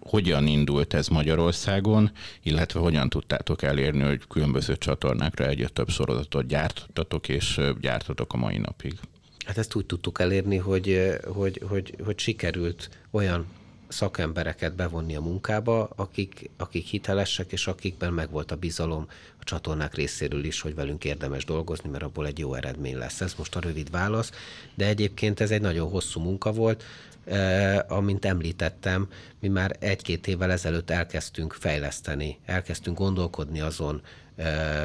[0.00, 2.10] Hogyan indult ez Magyarországon,
[2.42, 8.58] illetve hogyan tudtátok elérni, hogy különböző csatornákra egyre több sorozatot gyártottatok, és gyártotok a mai
[8.58, 8.94] napig?
[9.52, 13.46] Hát ezt úgy tudtuk elérni, hogy, hogy, hogy, hogy sikerült olyan
[13.88, 19.06] szakembereket bevonni a munkába, akik, akik hitelesek, és akikben megvolt a bizalom
[19.40, 23.20] a csatornák részéről is, hogy velünk érdemes dolgozni, mert abból egy jó eredmény lesz.
[23.20, 24.30] Ez most a rövid válasz,
[24.74, 26.84] de egyébként ez egy nagyon hosszú munka volt,
[27.24, 29.08] eh, amint említettem,
[29.40, 34.02] mi már egy-két évvel ezelőtt elkezdtünk fejleszteni, elkezdtünk gondolkodni azon,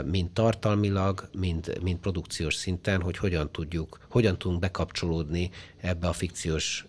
[0.06, 5.50] mind tartalmilag, mind, mind produkciós szinten, hogy hogyan tudjuk, hogyan tudunk bekapcsolódni
[5.82, 6.86] ebbe a fikciós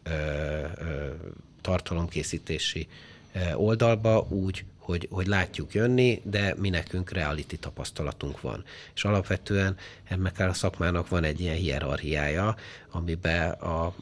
[1.60, 2.88] tartalomkészítési
[3.54, 8.64] oldalba úgy, hogy, hogy látjuk jönni, de mi nekünk reality tapasztalatunk van.
[8.94, 12.56] És alapvetően ennek a szakmának van egy ilyen hierarchiája,
[12.90, 13.94] amiben a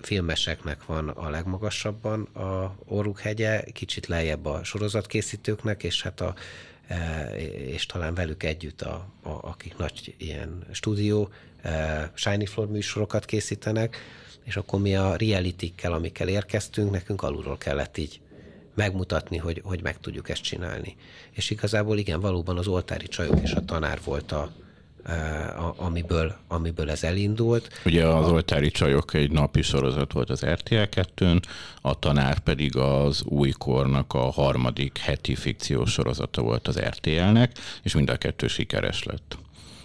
[0.00, 6.34] filmeseknek van a legmagasabban a orruk hegye, kicsit lejjebb a sorozatkészítőknek, és hát a
[7.66, 11.28] és talán velük együtt, a, a, akik nagy ilyen stúdió,
[11.62, 13.96] e, Shiny Floor műsorokat készítenek,
[14.44, 18.20] és akkor mi a reality amikkel érkeztünk, nekünk alulról kellett így
[18.74, 20.96] megmutatni, hogy, hogy meg tudjuk ezt csinálni.
[21.30, 24.52] És igazából igen, valóban az oltári csajok és a tanár volt a,
[25.76, 27.80] amiből, amiből ez elindult.
[27.84, 31.40] Ugye az oltári csajok egy napi sorozat volt az RTL 2
[31.80, 38.10] a tanár pedig az újkornak a harmadik heti fikciós sorozata volt az RTL-nek, és mind
[38.10, 39.38] a kettő sikeres lett.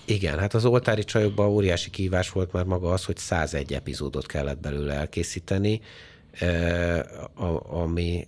[0.06, 4.60] Igen, hát az oltári csajokban óriási kívás volt már maga az, hogy 101 epizódot kellett
[4.60, 5.82] belőle elkészíteni,
[7.70, 8.26] ami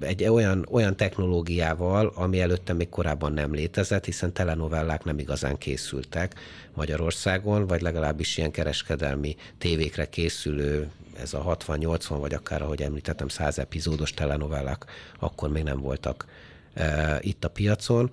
[0.00, 6.34] egy olyan, olyan technológiával, ami előtte még korábban nem létezett, hiszen telenovellák nem igazán készültek
[6.74, 13.58] Magyarországon, vagy legalábbis ilyen kereskedelmi tévékre készülő, ez a 60-80, vagy akár, ahogy említettem, 100
[13.58, 14.84] epizódos telenovellák
[15.18, 16.26] akkor még nem voltak
[16.74, 18.10] e, itt a piacon.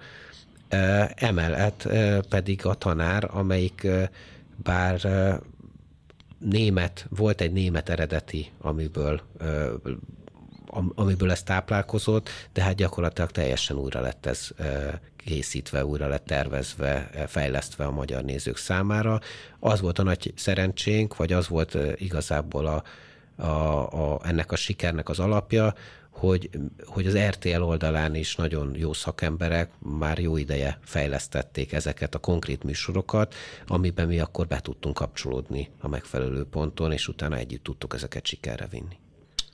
[1.15, 1.87] Emellett
[2.29, 3.87] pedig a tanár, amelyik
[4.63, 5.01] bár
[6.49, 9.21] német, volt egy német eredeti, amiből
[10.95, 14.49] amiből ez táplálkozott, de hát gyakorlatilag teljesen újra lett ez
[15.17, 19.19] készítve, újra lett tervezve, fejlesztve a magyar nézők számára.
[19.59, 22.83] Az volt a nagy szerencsénk, vagy az volt igazából a,
[23.43, 25.73] a, a, ennek a sikernek az alapja,
[26.13, 26.49] hogy,
[26.85, 32.63] hogy az RTL oldalán is nagyon jó szakemberek már jó ideje fejlesztették ezeket a konkrét
[32.63, 33.33] műsorokat,
[33.67, 38.67] amiben mi akkor be tudtunk kapcsolódni a megfelelő ponton, és utána együtt tudtuk ezeket sikerre
[38.67, 38.97] vinni.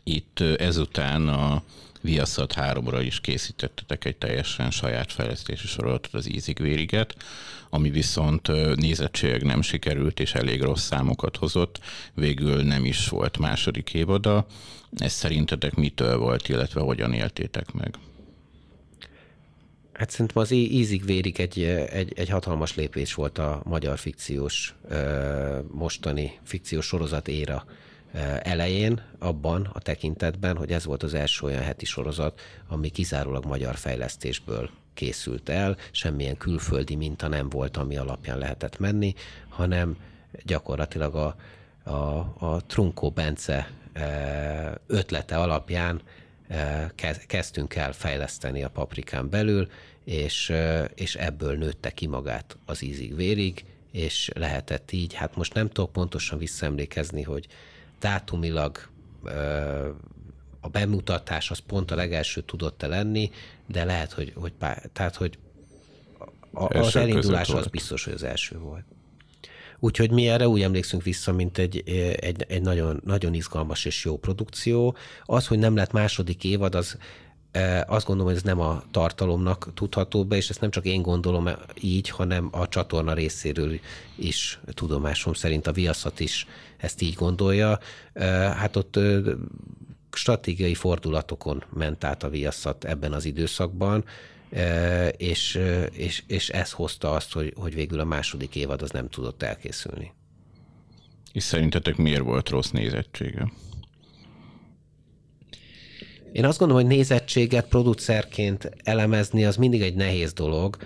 [0.04, 1.64] Itt ezután a
[2.02, 7.16] Viaszat 3-ra is készítettetek egy teljesen saját fejlesztési sorozatot, az Ízig Vériget,
[7.70, 11.80] ami viszont nézettségek nem sikerült, és elég rossz számokat hozott.
[12.14, 14.46] Végül nem is volt második évada.
[14.98, 17.96] Ez szerintetek mitől volt, illetve hogyan éltétek meg?
[19.94, 24.76] Hát szerintem az ízig vérik egy, egy, egy hatalmas lépés volt a magyar fikciós,
[25.72, 27.66] mostani fikciós sorozat éra
[28.42, 33.76] elején, abban a tekintetben, hogy ez volt az első olyan heti sorozat, ami kizárólag magyar
[33.76, 39.14] fejlesztésből készült el, semmilyen külföldi minta nem volt, ami alapján lehetett menni,
[39.50, 39.98] hanem
[40.44, 41.36] gyakorlatilag a,
[41.84, 43.72] a, a Trunkó Bence
[44.88, 46.02] ötlete alapján
[47.28, 49.70] kezdtünk el fejleszteni a paprikán belül,
[50.04, 50.54] és,
[50.96, 56.38] és ebből nőtte ki magát az ízig-vérig, és lehetett így, hát most nem tudok pontosan
[56.38, 57.48] visszaemlékezni, hogy
[58.00, 58.90] dátumilag
[60.60, 63.32] a bemutatás az pont a legelső tudott-e lenni,
[63.68, 64.54] de lehet, hogy, hogy
[64.94, 65.38] tehát, hogy
[66.54, 68.84] a, az elindulás az biztos, hogy az első volt.
[69.80, 71.84] Úgyhogy mi erre úgy emlékszünk vissza, mint egy,
[72.20, 74.96] egy, egy nagyon, nagyon izgalmas és jó produkció.
[75.24, 76.98] Az, hogy nem lett második évad, az
[77.88, 81.50] azt gondolom, hogy ez nem a tartalomnak tudható be, és ezt nem csak én gondolom
[81.82, 83.80] így, hanem a csatorna részéről
[84.16, 87.80] is tudomásom szerint a viaszat is ezt így gondolja.
[88.54, 89.00] Hát ott
[90.12, 94.06] stratégiai fordulatokon ment át a viaszat ebben az időszakban,
[95.18, 95.60] és,
[95.92, 100.14] és, és ez hozta azt, hogy, hogy végül a második évad az nem tudott elkészülni.
[101.32, 103.52] És szerintetek miért volt rossz nézettsége?
[106.32, 110.78] Én azt gondolom, hogy nézettséget producerként elemezni az mindig egy nehéz dolog,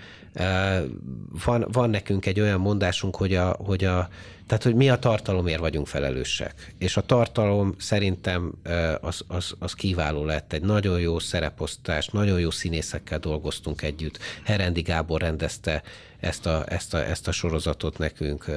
[1.44, 4.08] Van, van nekünk egy olyan mondásunk, hogy a, hogy a
[4.46, 6.74] tehát, hogy mi a tartalomért vagyunk felelősek.
[6.78, 8.52] És a tartalom szerintem
[9.00, 10.52] az, az, az kiváló lett.
[10.52, 14.18] Egy nagyon jó szereposztás, nagyon jó színészekkel dolgoztunk együtt.
[14.44, 15.82] Herendi Gábor rendezte
[16.20, 18.48] ezt a, ezt a, ezt a sorozatot nekünk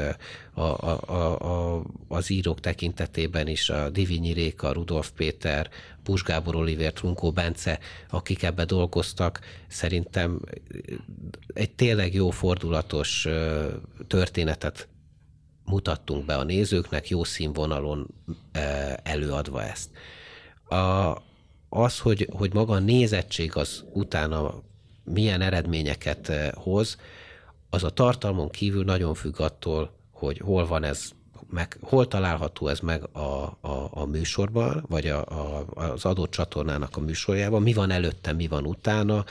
[0.53, 5.69] a, a, a, a, az írók tekintetében is, a Divinyi Réka, Rudolf Péter,
[6.03, 7.79] Pus Gábor Oliver, Trunkó Bence,
[8.09, 10.39] akik ebbe dolgoztak, szerintem
[11.53, 13.27] egy tényleg jó fordulatos
[14.07, 14.87] történetet
[15.67, 18.07] mutattunk be a nézőknek, jó színvonalon
[19.03, 19.89] előadva ezt.
[20.69, 21.17] A,
[21.69, 24.53] az, hogy, hogy maga a nézettség az utána
[25.03, 26.97] milyen eredményeket hoz,
[27.69, 31.09] az a tartalmon kívül nagyon függ attól, hogy hol van ez,
[31.49, 36.97] meg, hol található ez meg a, a, a műsorban, vagy a, a, az adott csatornának
[36.97, 39.25] a műsorjában, mi van előtte, mi van utána,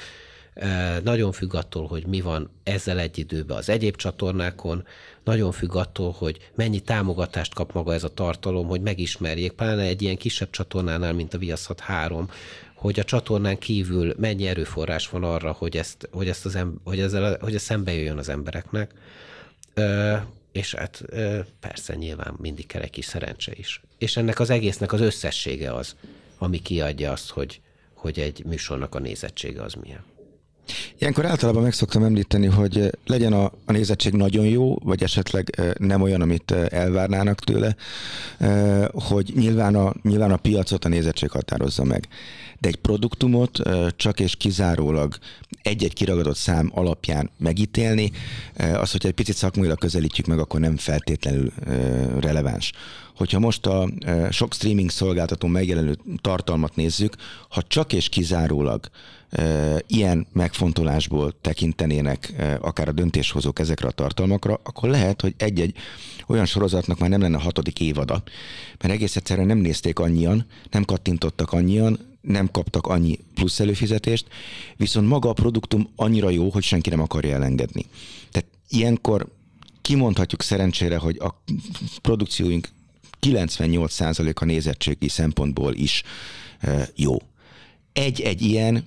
[1.03, 4.87] nagyon függ attól, hogy mi van ezzel egy időben az egyéb csatornákon,
[5.25, 10.03] nagyon függ attól, hogy mennyi támogatást kap maga ez a tartalom, hogy megismerjék, pláne egy
[10.03, 12.31] ilyen kisebb csatornánál, mint a Viaszat 3,
[12.75, 17.01] hogy a csatornán kívül mennyi erőforrás van arra, hogy, ezt, hogy, ezt az em, hogy,
[17.01, 18.91] ezzel, hogy ez szembe jöjjön az embereknek.
[19.75, 20.15] Ö,
[20.53, 23.81] és hát ö, persze nyilván mindig kell egy kis szerencse is.
[23.99, 25.97] És ennek az egésznek az összessége az,
[26.39, 27.61] ami kiadja azt, hogy,
[27.95, 30.05] hogy egy műsornak a nézettsége az milyen.
[30.99, 35.51] Ilyenkor általában meg szoktam említeni, hogy eh, legyen a, a nézettség nagyon jó, vagy esetleg
[35.57, 37.77] eh, nem olyan, amit eh, elvárnának tőle,
[38.93, 42.09] hogy nyilván a, nyilván a piacot a nézettség határozza meg.
[42.61, 43.59] De egy produktumot
[43.97, 45.19] csak és kizárólag
[45.63, 48.13] egy-egy kiragadott szám alapján megítélni,
[48.57, 51.53] az, hogyha egy picit szakmailag közelítjük meg, akkor nem feltétlenül
[52.21, 52.73] releváns.
[53.17, 53.89] Hogyha most a
[54.31, 57.15] sok streaming szolgáltató megjelenő tartalmat nézzük,
[57.49, 58.91] ha csak és kizárólag
[59.87, 65.75] ilyen megfontolásból tekintenének akár a döntéshozók ezekre a tartalmakra, akkor lehet, hogy egy-egy
[66.27, 68.23] olyan sorozatnak már nem lenne a hatodik évada,
[68.79, 74.27] mert egész egyszerűen nem nézték annyian, nem kattintottak annyian, nem kaptak annyi plusz előfizetést,
[74.77, 77.87] viszont maga a produktum annyira jó, hogy senki nem akarja elengedni.
[78.31, 79.27] Tehát ilyenkor
[79.83, 81.43] kimondhatjuk szerencsére, hogy a
[82.03, 82.69] produkcióink
[83.21, 86.03] 98%-a nézettségi szempontból is
[86.95, 87.17] jó.
[87.93, 88.87] Egy-egy ilyen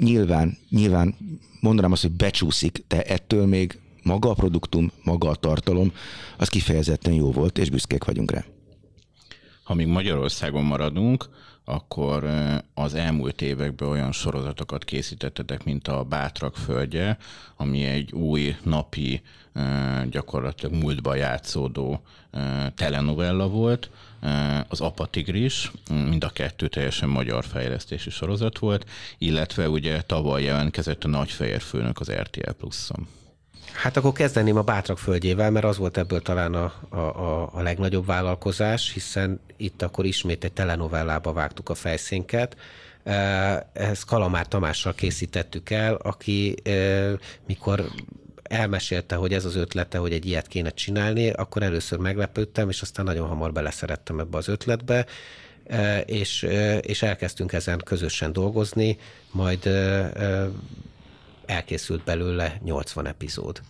[0.00, 1.14] nyilván, nyilván
[1.60, 5.92] mondanám azt, hogy becsúszik, de ettől még maga a produktum, maga a tartalom,
[6.36, 8.44] az kifejezetten jó volt, és büszkék vagyunk rá.
[9.62, 11.28] Ha még Magyarországon maradunk,
[11.64, 12.24] akkor
[12.74, 17.18] az elmúlt években olyan sorozatokat készítettetek, mint a Bátrak földje,
[17.56, 19.22] ami egy új napi,
[20.10, 22.02] gyakorlatilag múltba játszódó
[22.74, 23.90] telenovella volt,
[24.68, 31.08] az Apatigris, mind a kettő teljesen magyar fejlesztési sorozat volt, illetve ugye tavaly jelentkezett a
[31.08, 33.08] Nagyfehér főnök az RTL Plus-on.
[33.72, 38.06] Hát akkor kezdeném a Bátrak földjével, mert az volt ebből talán a, a, a legnagyobb
[38.06, 42.56] vállalkozás, hiszen itt akkor ismét egy telenovellába vágtuk a fejszénket.
[43.72, 46.54] Ezt Kalamár Tamással készítettük el, aki
[47.46, 47.84] mikor
[48.50, 53.04] elmesélte, hogy ez az ötlete, hogy egy ilyet kéne csinálni, akkor először meglepődtem, és aztán
[53.04, 55.06] nagyon hamar beleszerettem ebbe az ötletbe,
[56.04, 56.42] és,
[56.80, 58.98] és elkezdtünk ezen közösen dolgozni,
[59.30, 59.66] majd
[61.46, 63.60] elkészült belőle 80 epizód.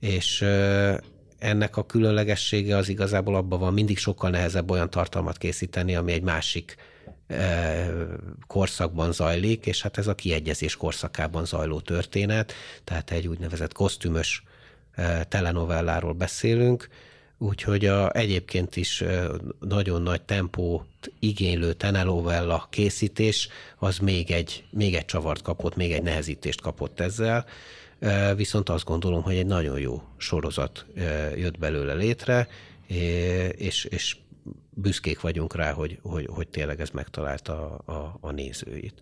[0.00, 0.40] És
[1.38, 6.22] ennek a különlegessége az igazából abban van, mindig sokkal nehezebb olyan tartalmat készíteni, ami egy
[6.22, 6.76] másik
[8.46, 12.52] korszakban zajlik, és hát ez a kiegyezés korszakában zajló történet,
[12.84, 14.42] tehát egy úgynevezett kosztümös
[15.28, 16.88] telenovelláról beszélünk,
[17.38, 19.04] úgyhogy a, egyébként is
[19.60, 20.86] nagyon nagy tempót
[21.18, 23.48] igénylő telenovella készítés,
[23.78, 27.46] az még egy, még egy csavart kapott, még egy nehezítést kapott ezzel,
[28.36, 30.86] viszont azt gondolom, hogy egy nagyon jó sorozat
[31.36, 32.48] jött belőle létre,
[33.56, 34.16] és, és
[34.78, 39.00] büszkék vagyunk rá, hogy, hogy, hogy tényleg ez megtalálta a, a, a nézőit.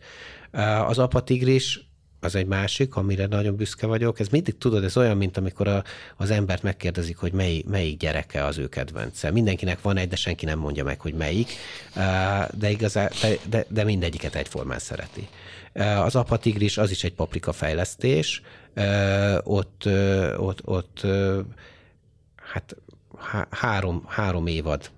[0.87, 1.89] Az apatigris
[2.21, 4.21] az egy másik, amire nagyon büszke vagyok.
[4.21, 5.85] Ez mindig tudod, ez olyan, mint amikor a,
[6.17, 9.31] az embert megkérdezik, hogy mely, melyik gyereke az ő kedvence.
[9.31, 11.51] Mindenkinek van egy, de senki nem mondja meg, hogy melyik,
[12.51, 15.29] de, igazán, de, de, de mindegyiket egyformán szereti.
[15.97, 18.43] Az apatigris az is egy paprika fejlesztés,
[19.43, 19.89] ott,
[20.37, 21.07] ott, ott
[22.37, 22.77] hát
[23.51, 24.91] három, három évad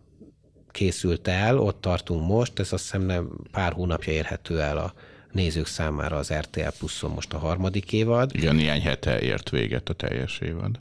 [0.77, 4.95] készült el, ott tartunk most, ez azt hiszem nem pár hónapja érhető el a
[5.33, 8.31] nézők számára az RTL Pluszon most a harmadik évad.
[8.35, 10.79] Igen, néhány hete ért véget a teljes évad.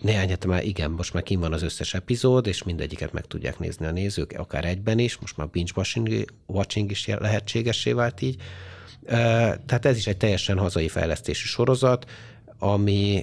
[0.00, 3.58] Néhány hete már igen, most már kim van az összes epizód, és mindegyiket meg tudják
[3.58, 5.72] nézni a nézők, akár egyben is, most már binge
[6.46, 8.42] watching is lehetségessé vált így.
[9.06, 12.10] Tehát ez is egy teljesen hazai fejlesztési sorozat,
[12.58, 13.22] ami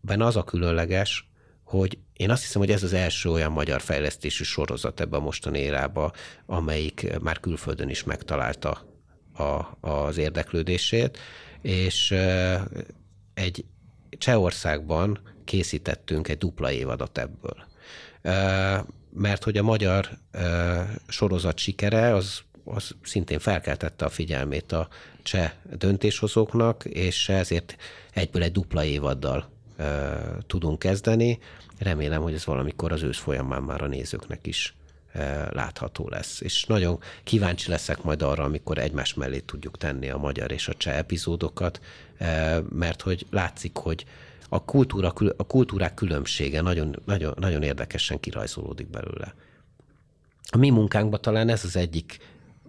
[0.00, 1.30] ben az a különleges,
[1.66, 5.58] hogy én azt hiszem, hogy ez az első olyan magyar fejlesztésű sorozat ebben a mostani
[5.58, 6.12] érába,
[6.46, 8.86] amelyik már külföldön is megtalálta
[9.32, 11.18] a, az érdeklődését,
[11.62, 12.14] és
[13.34, 13.64] egy
[14.18, 17.64] Csehországban készítettünk egy dupla évadot ebből.
[19.10, 20.18] Mert hogy a magyar
[21.08, 24.88] sorozat sikere az, az szintén felkeltette a figyelmét a
[25.22, 27.76] cseh döntéshozóknak, és ezért
[28.10, 29.55] egyből egy dupla évaddal
[30.46, 31.38] tudunk kezdeni.
[31.78, 34.74] Remélem, hogy ez valamikor az ősz folyamán már a nézőknek is
[35.50, 36.40] látható lesz.
[36.40, 40.74] És nagyon kíváncsi leszek majd arra, amikor egymás mellé tudjuk tenni a magyar és a
[40.74, 41.80] cseh epizódokat,
[42.68, 44.04] mert hogy látszik, hogy
[44.48, 49.34] a, kultúra, a kultúrák különbsége nagyon, nagyon, nagyon érdekesen kirajzolódik belőle.
[50.50, 52.18] A mi munkánkban talán ez az egyik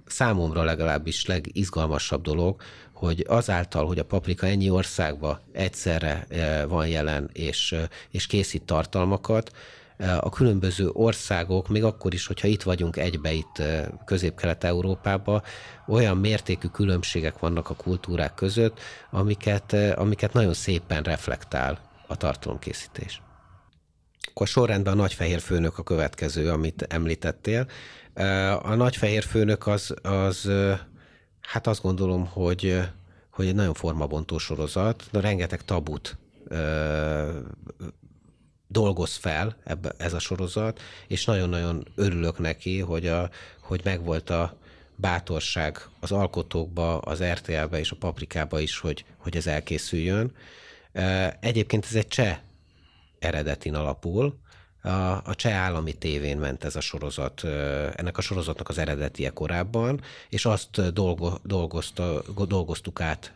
[0.05, 2.61] számomra legalábbis legizgalmasabb dolog,
[2.97, 6.27] hogy azáltal, hogy a paprika ennyi országba egyszerre
[6.67, 7.75] van jelen és,
[8.11, 9.51] és készít tartalmakat,
[10.19, 13.61] a különböző országok, még akkor is, hogyha itt vagyunk egybe itt
[14.05, 15.43] Közép-Kelet-Európában,
[15.87, 18.79] olyan mértékű különbségek vannak a kultúrák között,
[19.11, 23.21] amiket, amiket nagyon szépen reflektál a tartalomkészítés.
[24.29, 27.67] Akkor sorrendben a nagyfehér főnök a következő, amit említettél.
[28.61, 30.51] A nagyfehér főnök az, az
[31.47, 32.79] hát azt gondolom, hogy,
[33.29, 36.17] hogy egy nagyon formabontó sorozat, de rengeteg tabut
[38.67, 43.29] dolgoz fel ebbe, ez a sorozat, és nagyon-nagyon örülök neki, hogy, a,
[43.61, 44.57] hogy megvolt a
[44.95, 50.31] bátorság az alkotókba, az RTL-be és a Paprikába is, hogy, hogy ez elkészüljön.
[51.39, 52.37] Egyébként ez egy cseh
[53.19, 54.39] eredetin alapul,
[54.87, 57.43] a, a cseh állami tévén ment ez a sorozat,
[57.95, 63.33] ennek a sorozatnak az eredetie korábban, és azt dolgo, dolgozta, dolgoztuk át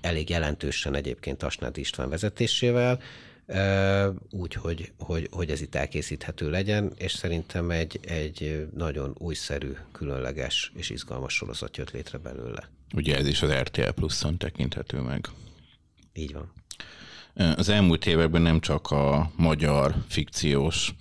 [0.00, 3.00] elég jelentősen egyébként Asnád István vezetésével,
[4.30, 10.72] úgy, hogy, hogy, hogy ez itt elkészíthető legyen, és szerintem egy, egy nagyon újszerű, különleges
[10.74, 12.68] és izgalmas sorozat jött létre belőle.
[12.94, 15.28] Ugye ez is az RTL Plus-on tekinthető meg.
[16.12, 16.52] Így van.
[17.56, 20.94] Az elmúlt években nem csak a magyar fikciós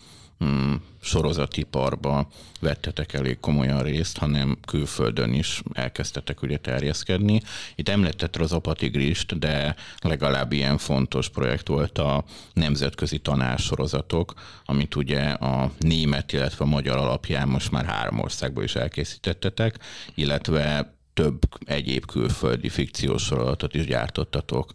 [0.44, 2.28] mm, sorozatiparba
[2.60, 7.42] vettetek elég komolyan részt, hanem külföldön is elkezdtetek ugye terjeszkedni.
[7.76, 12.24] Itt említetted az Apatigrist, de legalább ilyen fontos projekt volt a
[12.54, 14.34] nemzetközi tanársorozatok,
[14.66, 19.80] amit ugye a német, illetve a magyar alapján most már három országból is elkészítettetek,
[20.16, 24.72] illetve több egyéb külföldi fikciós sorozatot is gyártottatok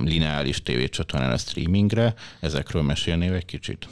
[0.00, 2.14] lineáris tévécsatornán a streamingre.
[2.40, 3.88] Ezekről mesélnél egy kicsit?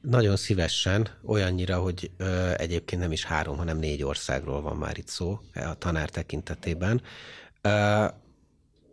[0.00, 5.08] Nagyon szívesen, olyannyira, hogy ö, egyébként nem is három, hanem négy országról van már itt
[5.08, 7.02] szó a tanár tekintetében.
[7.60, 8.04] Ö,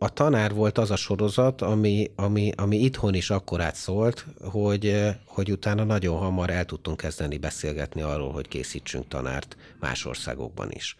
[0.04, 5.50] a tanár volt az a sorozat, ami, ami, ami itthon is akkorát szólt, hogy, hogy
[5.50, 10.96] utána nagyon hamar el tudtunk kezdeni beszélgetni arról, hogy készítsünk tanárt más országokban is.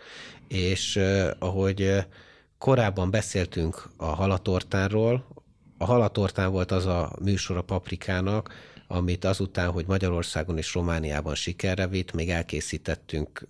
[0.48, 1.00] És
[1.38, 2.06] ahogy
[2.58, 5.26] korábban beszéltünk a halatortánról,
[5.78, 8.54] a halatortán volt az a műsor a paprikának,
[8.86, 13.46] amit azután, hogy Magyarországon és Romániában sikerre vitt, még elkészítettünk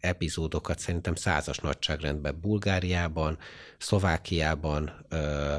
[0.00, 3.38] epizódokat szerintem százas nagyságrendben Bulgáriában,
[3.78, 5.56] Szlovákiában, ö,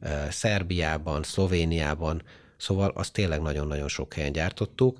[0.00, 2.22] ö, Szerbiában, Szlovéniában,
[2.56, 4.98] szóval azt tényleg nagyon-nagyon sok helyen gyártottuk,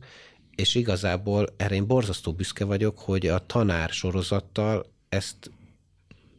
[0.55, 5.51] és igazából erre én borzasztó büszke vagyok, hogy a tanár sorozattal ezt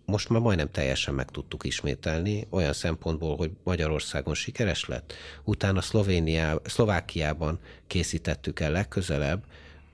[0.09, 5.13] most már majdnem teljesen meg tudtuk ismételni, olyan szempontból, hogy Magyarországon sikeres lett.
[5.43, 9.43] Utána Szlovénia, Szlovákiában készítettük el legközelebb,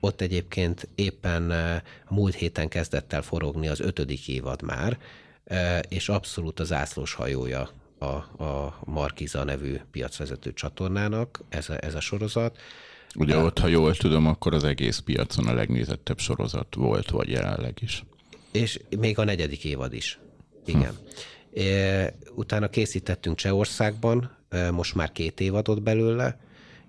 [0.00, 1.50] ott egyébként éppen
[2.06, 4.98] a múlt héten kezdett el forogni az ötödik évad már,
[5.88, 8.06] és abszolút az ászlós hajója a,
[8.44, 12.58] a Markiza nevű piacvezető csatornának ez a, ez a sorozat.
[13.14, 17.78] Ugye ott, ha jól tudom, akkor az egész piacon a legnézettebb sorozat volt, vagy jelenleg
[17.80, 18.04] is.
[18.52, 20.18] És még a negyedik évad is.
[20.64, 20.98] Igen.
[21.52, 21.62] Hm.
[22.34, 24.36] Utána készítettünk Csehországban,
[24.70, 26.38] most már két évadot belőle,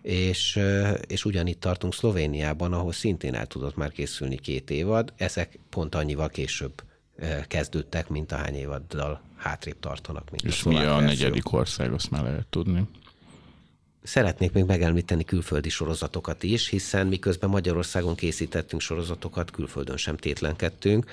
[0.07, 0.59] és,
[1.07, 5.13] és ugyanitt tartunk Szlovéniában, ahol szintén el tudott már készülni két évad.
[5.15, 6.83] Ezek pont annyival később
[7.47, 10.29] kezdődtek, mint ahány évaddal hátrébb tartanak.
[10.29, 10.99] Mint és a mi a verzió.
[10.99, 12.87] negyedik ország, azt már lehet tudni.
[14.03, 21.11] Szeretnék még megemlíteni külföldi sorozatokat is, hiszen miközben Magyarországon készítettünk sorozatokat, külföldön sem tétlenkedtünk,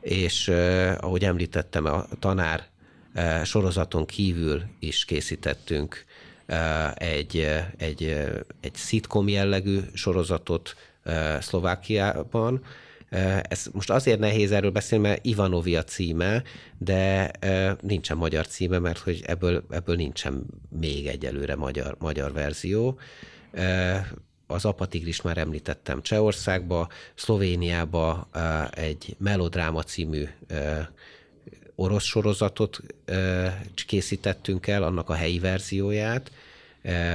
[0.00, 2.66] és eh, ahogy említettem, a tanár
[3.12, 6.04] eh, sorozaton kívül is készítettünk
[6.94, 8.02] egy, egy,
[8.60, 10.74] egy szitkom jellegű sorozatot
[11.40, 12.62] Szlovákiában,
[13.42, 16.42] Ez most azért nehéz erről beszélni, mert Ivanovi a címe,
[16.78, 17.30] de
[17.80, 22.98] nincsen magyar címe, mert hogy ebből, ebből nincsen még egyelőre magyar, magyar verzió.
[24.46, 28.28] Az Apatigris már említettem Csehországba, Szlovéniába
[28.70, 30.28] egy melodráma című
[31.76, 32.80] orosz sorozatot
[33.86, 36.30] készítettünk el, annak a helyi verzióját,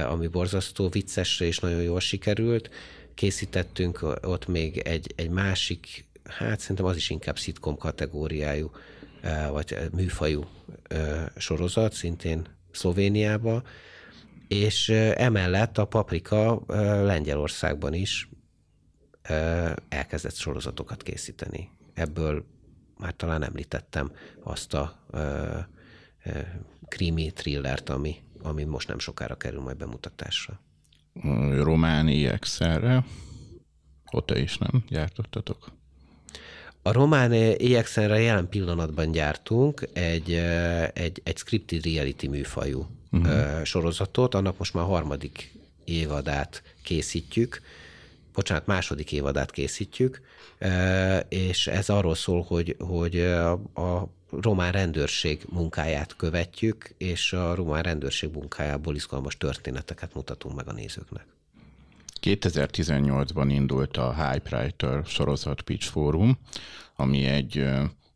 [0.08, 2.70] ami borzasztó vicces és nagyon jól sikerült.
[3.14, 8.70] Készítettünk ott még egy, egy másik, hát szerintem az is inkább szitkom kategóriájú,
[9.50, 10.44] vagy műfajú
[11.36, 13.62] sorozat, szintén Szlovéniába,
[14.48, 16.62] és emellett a Paprika
[17.04, 18.28] Lengyelországban is
[19.88, 21.70] elkezdett sorozatokat készíteni.
[21.94, 22.44] Ebből
[22.98, 24.12] már talán említettem
[24.42, 25.06] azt a
[26.88, 30.60] krimi thrillert, ami, ami most nem sokára kerül majd bemutatásra.
[31.62, 33.04] Román EXR-re,
[34.10, 35.72] ott is nem gyártottatok?
[36.82, 40.32] A román EXN-re jelen pillanatban gyártunk egy,
[40.92, 43.62] egy, egy scripted reality műfajú uh-huh.
[43.64, 45.52] sorozatot, annak most már a harmadik
[45.84, 47.60] évadát készítjük,
[48.34, 50.20] bocsánat, második évadát készítjük,
[51.28, 57.82] és ez arról szól, hogy, hogy a, a román rendőrség munkáját követjük, és a román
[57.82, 61.26] rendőrség munkájából izgalmas történeteket mutatunk meg a nézőknek.
[62.22, 66.38] 2018-ban indult a Hypewriter sorozat Pitch Forum,
[66.96, 67.64] ami egy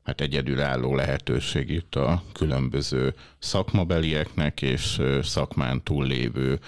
[0.05, 3.15] hát egyedülálló lehetőség itt a különböző
[3.47, 6.59] szakmabelieknek és szakmán túllévő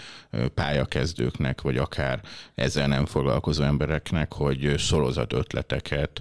[0.54, 2.20] pályakezdőknek, vagy akár
[2.54, 6.20] ezzel nem foglalkozó embereknek, hogy sorozat ötleteket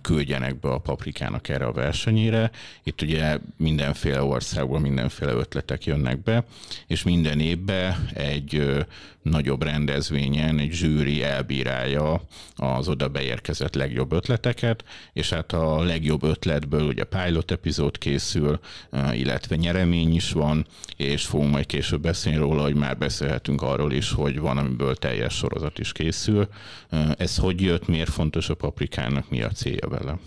[0.00, 2.50] küldjenek be a paprikának erre a versenyére.
[2.82, 6.44] Itt ugye mindenféle országból mindenféle ötletek jönnek be,
[6.86, 8.84] és minden évben egy
[9.22, 12.22] nagyobb rendezvényen egy zsűri elbírálja
[12.56, 18.60] az oda beérkezett legjobb ötleteket, és hát a legjobb ötletből ugye pilot epizód készül,
[19.12, 20.66] illetve nyeremény is van,
[20.96, 25.34] és fogunk majd később beszélni róla, hogy már beszélhetünk arról is, hogy van, amiből teljes
[25.34, 26.48] sorozat is készül.
[27.16, 30.18] Ez hogy jött, miért fontos a paprikának, mi a célja vele?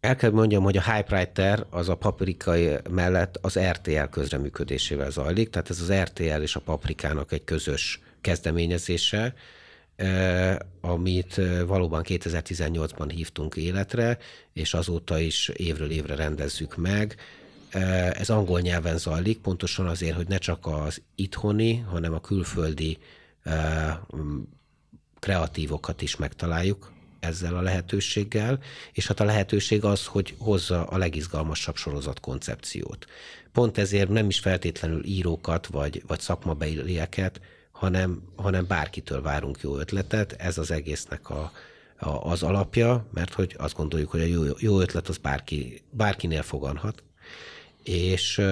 [0.00, 5.70] El kell mondjam, hogy a Hypewriter az a paprikai mellett az RTL közreműködésével zajlik, tehát
[5.70, 9.34] ez az RTL és a paprikának egy közös kezdeményezése,
[10.80, 14.18] amit valóban 2018-ban hívtunk életre,
[14.52, 17.16] és azóta is évről évre rendezzük meg.
[18.12, 22.98] Ez angol nyelven zajlik, pontosan azért, hogy ne csak az itthoni, hanem a külföldi
[25.18, 28.58] kreatívokat is megtaláljuk ezzel a lehetőséggel,
[28.92, 33.06] és hát a lehetőség az, hogy hozza a legizgalmasabb sorozat koncepciót.
[33.52, 40.32] Pont ezért nem is feltétlenül írókat vagy, vagy szakmabelieket, hanem, hanem bárkitől várunk jó ötletet,
[40.32, 41.52] ez az egésznek a,
[41.98, 46.42] a, az alapja, mert hogy azt gondoljuk, hogy a jó, jó ötlet az bárki, bárkinél
[46.42, 47.02] foganhat,
[47.88, 48.42] és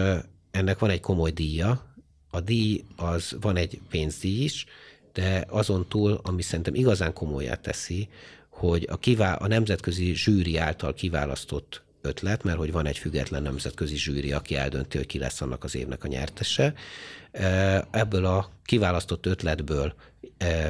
[0.51, 1.95] ennek van egy komoly díja,
[2.31, 4.67] a díj az van egy pénzdíj is,
[5.13, 8.09] de azon túl, ami szerintem igazán komolyá teszi,
[8.49, 13.97] hogy a, kivá- a nemzetközi zsűri által kiválasztott ötlet, mert hogy van egy független nemzetközi
[13.97, 16.75] zsűri, aki eldönti, hogy ki lesz annak az évnek a nyertese.
[17.91, 19.95] Ebből a kiválasztott ötletből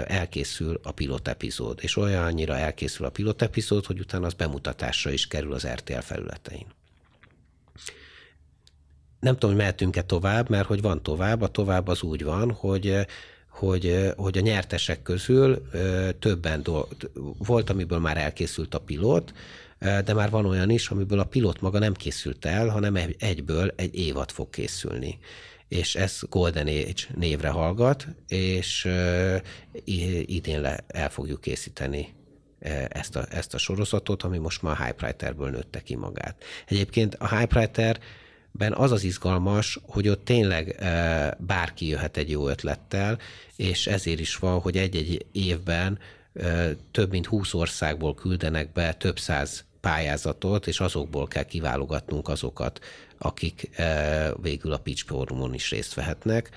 [0.07, 5.27] elkészül a pilot epizód, és olyannyira elkészül a pilot epizód, hogy utána az bemutatásra is
[5.27, 6.67] kerül az RTL felületein.
[9.25, 13.07] Nem tudom, hogy mehetünk-e tovább, mert hogy van tovább, a tovább az úgy van, hogy
[13.49, 15.68] hogy, hogy a nyertesek közül
[16.18, 19.33] többen do- volt, amiből már elkészült a pilot,
[19.79, 23.95] de már van olyan is, amiből a pilot maga nem készült el, hanem egyből egy
[23.95, 25.18] évad fog készülni.
[25.68, 28.89] És ez Golden Age névre hallgat, és
[30.25, 32.14] idén le el fogjuk készíteni
[32.89, 36.45] ezt a, ezt a sorozatot, ami most már a Hypewriterből nőtte ki magát.
[36.66, 37.99] Egyébként a Hypewriter
[38.59, 40.77] ben az az izgalmas, hogy ott tényleg
[41.39, 43.19] bárki jöhet egy jó ötlettel,
[43.57, 45.99] és ezért is van, hogy egy-egy évben
[46.91, 52.81] több mint 20 országból küldenek be több száz pályázatot, és azokból kell kiválogatnunk azokat,
[53.19, 53.71] akik
[54.43, 56.51] végül a Pitch Forumon is részt vehetnek.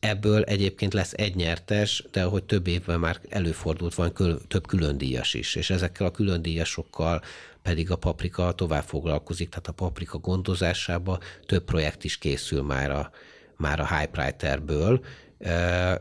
[0.00, 4.12] Ebből egyébként lesz egy nyertes, de ahogy több évben már előfordult, van
[4.48, 7.22] több külön díjas is, és ezekkel a külön díjasokkal
[7.62, 13.10] pedig a paprika tovább foglalkozik, tehát a paprika gondozásába több projekt is készül már a,
[13.56, 15.04] már a Hypewriterből,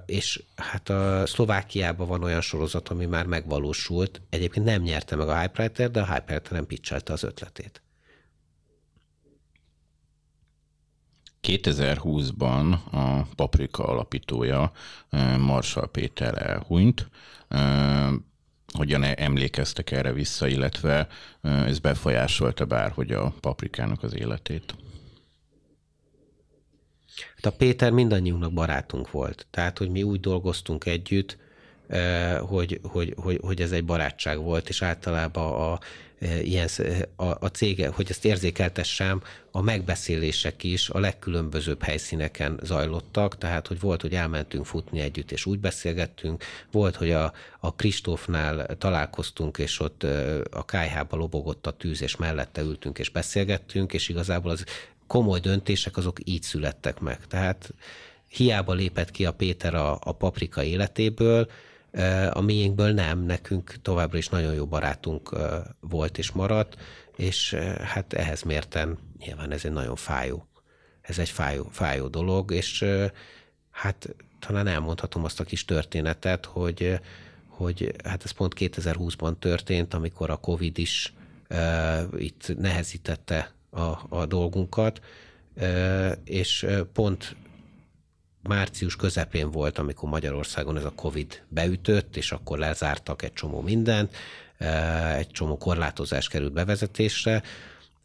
[0.05, 4.21] és hát a Szlovákiában van olyan sorozat, ami már megvalósult.
[4.29, 7.81] Egyébként nem nyerte meg a Hypewriter, de a Hypewriter nem pitchelte az ötletét.
[11.41, 14.71] 2020-ban a Paprika alapítója
[15.37, 17.09] Marsal Péter elhunyt
[18.71, 21.07] hogyan emlékeztek erre vissza, illetve
[21.41, 24.75] ez befolyásolta bárhogy a paprikának az életét?
[27.35, 29.47] Hát a Péter mindannyiunknak barátunk volt.
[29.49, 31.37] Tehát, hogy mi úgy dolgoztunk együtt,
[32.39, 35.79] hogy, hogy, hogy, hogy ez egy barátság volt, és általában a,
[36.43, 36.69] ilyen,
[37.15, 43.79] a, a cége, hogy ezt érzékeltessem, a megbeszélések is a legkülönbözőbb helyszíneken zajlottak, tehát, hogy
[43.79, 49.79] volt, hogy elmentünk futni együtt, és úgy beszélgettünk, volt, hogy a, a Kristófnál találkoztunk, és
[49.79, 50.03] ott
[50.51, 54.65] a kájhába lobogott a tűz, és mellette ültünk, és beszélgettünk, és igazából az
[55.07, 57.27] komoly döntések azok így születtek meg.
[57.27, 57.73] Tehát
[58.27, 61.47] hiába lépett ki a Péter a, a paprika életéből,
[62.29, 65.37] a miénkből nem, nekünk továbbra is nagyon jó barátunk
[65.79, 66.77] volt és maradt,
[67.15, 70.47] és hát ehhez mérten nyilván ez egy nagyon fájó,
[71.01, 72.85] ez egy fájó, fájó dolog, és
[73.71, 76.99] hát talán elmondhatom azt a kis történetet, hogy,
[77.47, 81.13] hogy hát ez pont 2020-ban történt, amikor a Covid is
[82.17, 85.01] itt nehezítette a, a dolgunkat,
[86.23, 87.35] és pont
[88.43, 94.15] március közepén volt, amikor Magyarországon ez a Covid beütött, és akkor lezártak egy csomó mindent,
[94.57, 97.43] e, egy csomó korlátozás került bevezetésre,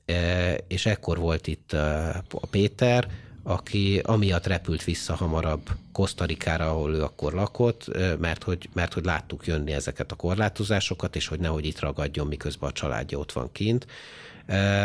[0.06, 3.08] e, és ekkor volt itt e, a Péter,
[3.42, 9.46] aki amiatt repült vissza hamarabb Kosztarikára, ahol ő akkor lakott, mert hogy, mert hogy láttuk
[9.46, 13.86] jönni ezeket a korlátozásokat, és hogy nehogy itt ragadjon, miközben a családja ott van kint.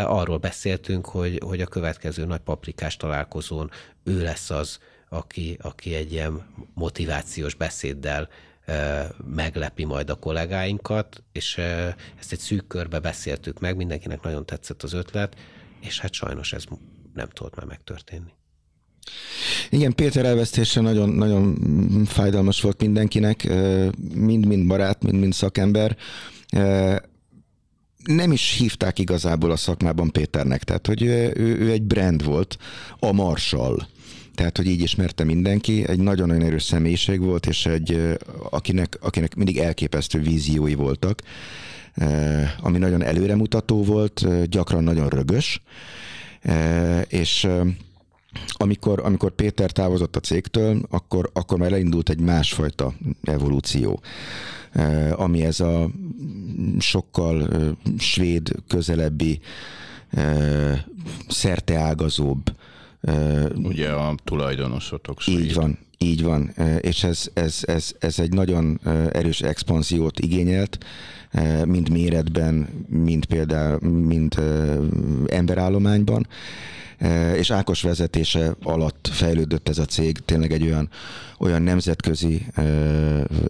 [0.04, 3.72] Arról beszéltünk, hogy, hogy a következő nagy paprikás találkozón
[4.04, 4.80] ő lesz az,
[5.14, 8.30] aki, aki egy ilyen motivációs beszéddel
[9.36, 11.58] meglepi majd a kollégáinkat, és
[12.20, 15.36] ezt egy szűk körbe beszéltük meg, mindenkinek nagyon tetszett az ötlet,
[15.80, 16.64] és hát sajnos ez
[17.14, 18.34] nem tudott már megtörténni.
[19.70, 21.56] Igen, Péter elvesztése nagyon, nagyon
[22.06, 23.50] fájdalmas volt mindenkinek,
[24.14, 25.98] mind-mind barát, mind-mind szakember.
[28.04, 32.58] Nem is hívták igazából a szakmában Péternek, tehát hogy ő, ő egy brand volt,
[33.00, 33.78] a Marshall
[34.36, 38.18] tehát, hogy így ismerte mindenki, egy nagyon-nagyon erős személyiség volt, és egy,
[38.50, 41.22] akinek, akinek mindig elképesztő víziói voltak,
[42.62, 45.62] ami nagyon előremutató volt, gyakran nagyon rögös,
[47.08, 47.48] és
[48.54, 54.02] amikor, amikor Péter távozott a cégtől, akkor, akkor már elindult egy másfajta evolúció,
[55.12, 55.90] ami ez a
[56.80, 57.50] sokkal
[57.98, 59.40] svéd közelebbi,
[61.28, 62.56] szerteágazóbb,
[63.56, 65.40] Ugye a tulajdonosotok svéd.
[65.40, 68.80] Így van, így van, és ez, ez, ez, ez egy nagyon
[69.12, 70.78] erős expanziót igényelt,
[71.66, 74.42] mind méretben, mind például, mind
[75.28, 76.28] emberállományban,
[77.36, 80.90] és Ákos vezetése alatt fejlődött ez a cég tényleg egy olyan,
[81.40, 82.46] olyan nemzetközi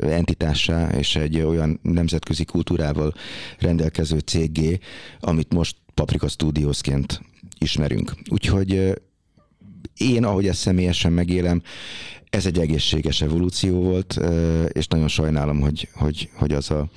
[0.02, 3.14] entitássá és egy olyan nemzetközi kultúrával
[3.60, 4.80] rendelkező céggé,
[5.20, 7.22] amit most Paprika Studiosként
[7.58, 8.14] ismerünk.
[8.30, 9.02] Úgyhogy
[9.98, 11.62] én, ahogy ezt személyesen megélem,
[12.30, 14.20] ez egy egészséges evolúció volt,
[14.68, 16.90] és nagyon sajnálom, hogy, hogy, hogy az a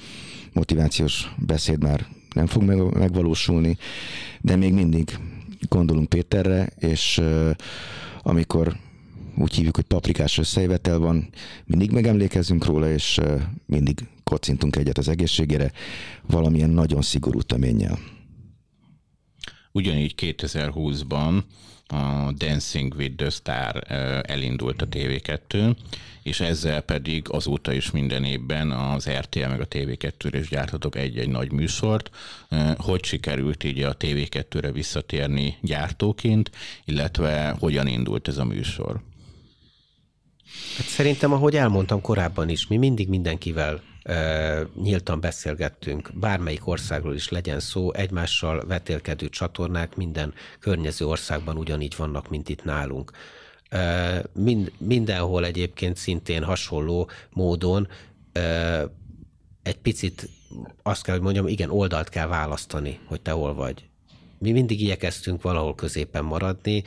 [0.52, 2.62] motivációs beszéd már nem fog
[2.98, 3.76] megvalósulni,
[4.40, 5.18] de még mindig
[5.68, 7.20] gondolunk Péterre, és
[8.22, 8.76] amikor
[9.36, 11.28] úgy hívjuk, hogy paprikás összejövetel van,
[11.64, 13.20] mindig megemlékezünk róla, és
[13.66, 15.72] mindig kocintunk egyet az egészségére,
[16.26, 17.98] valamilyen nagyon szigorú töménnyel.
[19.72, 21.42] Ugyanígy 2020-ban
[21.86, 23.82] a Dancing with the Star
[24.26, 25.76] elindult a TV2,
[26.22, 31.28] és ezzel pedig azóta is minden évben az RTL meg a TV2-re is gyártatok egy-egy
[31.28, 32.10] nagy műsort.
[32.76, 36.50] Hogy sikerült így a TV2-re visszatérni gyártóként,
[36.84, 39.02] illetve hogyan indult ez a műsor?
[40.76, 43.82] Hát szerintem, ahogy elmondtam korábban is, mi mindig mindenkivel
[44.82, 52.28] nyíltan beszélgettünk, bármelyik országról is legyen szó, egymással vetélkedő csatornák minden környező országban ugyanígy vannak,
[52.28, 53.10] mint itt nálunk.
[54.32, 57.88] Mind, mindenhol egyébként szintén hasonló módon
[59.62, 60.28] egy picit
[60.82, 63.84] azt kell, hogy mondjam, igen, oldalt kell választani, hogy te hol vagy.
[64.38, 66.82] Mi mindig igyekeztünk valahol középen maradni,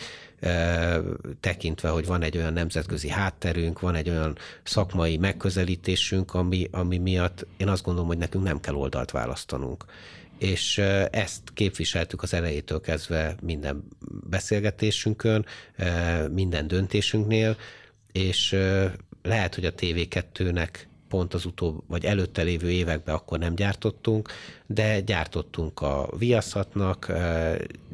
[1.39, 7.45] tekintve, hogy van egy olyan nemzetközi hátterünk, van egy olyan szakmai megközelítésünk, ami, ami miatt
[7.57, 9.85] én azt gondolom, hogy nekünk nem kell oldalt választanunk.
[10.37, 10.77] És
[11.11, 13.87] ezt képviseltük az elejétől kezdve minden
[14.29, 15.45] beszélgetésünkön,
[16.31, 17.57] minden döntésünknél,
[18.11, 18.57] és
[19.21, 20.69] lehet, hogy a TV2-nek
[21.09, 24.31] pont az utóbb, vagy előtte lévő években akkor nem gyártottunk,
[24.65, 27.11] de gyártottunk a Viaszatnak,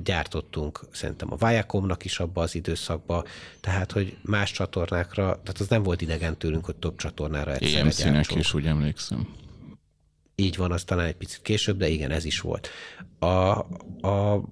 [0.04, 3.24] gyártottunk szerintem a Viacomnak is abba az időszakba,
[3.60, 8.36] tehát hogy más csatornákra, tehát az nem volt idegen tőlünk, hogy több csatornára egyszerre EMC-nek
[8.36, 9.28] is, úgy emlékszem.
[10.36, 12.70] így van, az talán egy picit később, de igen, ez is volt.
[13.20, 13.26] A,
[14.08, 14.44] a,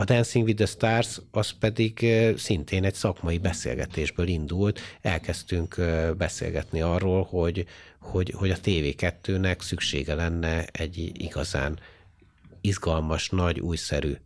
[0.00, 4.80] a Dancing with the Stars az pedig szintén egy szakmai beszélgetésből indult.
[5.00, 5.80] Elkezdtünk
[6.16, 7.66] beszélgetni arról, hogy,
[8.00, 11.78] hogy, hogy a TV2-nek szüksége lenne egy igazán
[12.60, 14.16] izgalmas, nagy, újszerű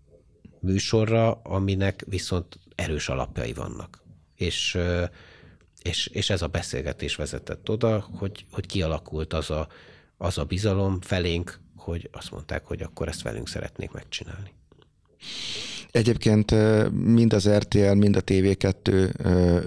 [0.61, 4.03] műsorra, aminek viszont erős alapjai vannak.
[4.35, 4.79] És,
[5.83, 9.69] és, és ez a beszélgetés vezetett oda, hogy, hogy kialakult az a,
[10.17, 14.53] az a bizalom felénk, hogy azt mondták, hogy akkor ezt velünk szeretnék megcsinálni.
[15.91, 16.55] Egyébként
[17.05, 19.15] mind az RTL, mind a TV2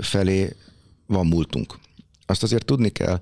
[0.02, 0.56] felé
[1.06, 1.80] van múltunk.
[2.26, 3.20] Azt azért tudni kell,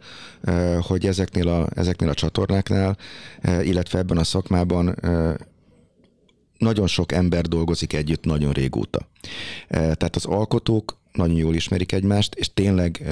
[0.81, 2.97] hogy ezeknél a, ezeknél a csatornáknál,
[3.61, 4.95] illetve ebben a szakmában
[6.57, 9.09] nagyon sok ember dolgozik együtt nagyon régóta.
[9.67, 13.03] Tehát az alkotók nagyon jól ismerik egymást, és tényleg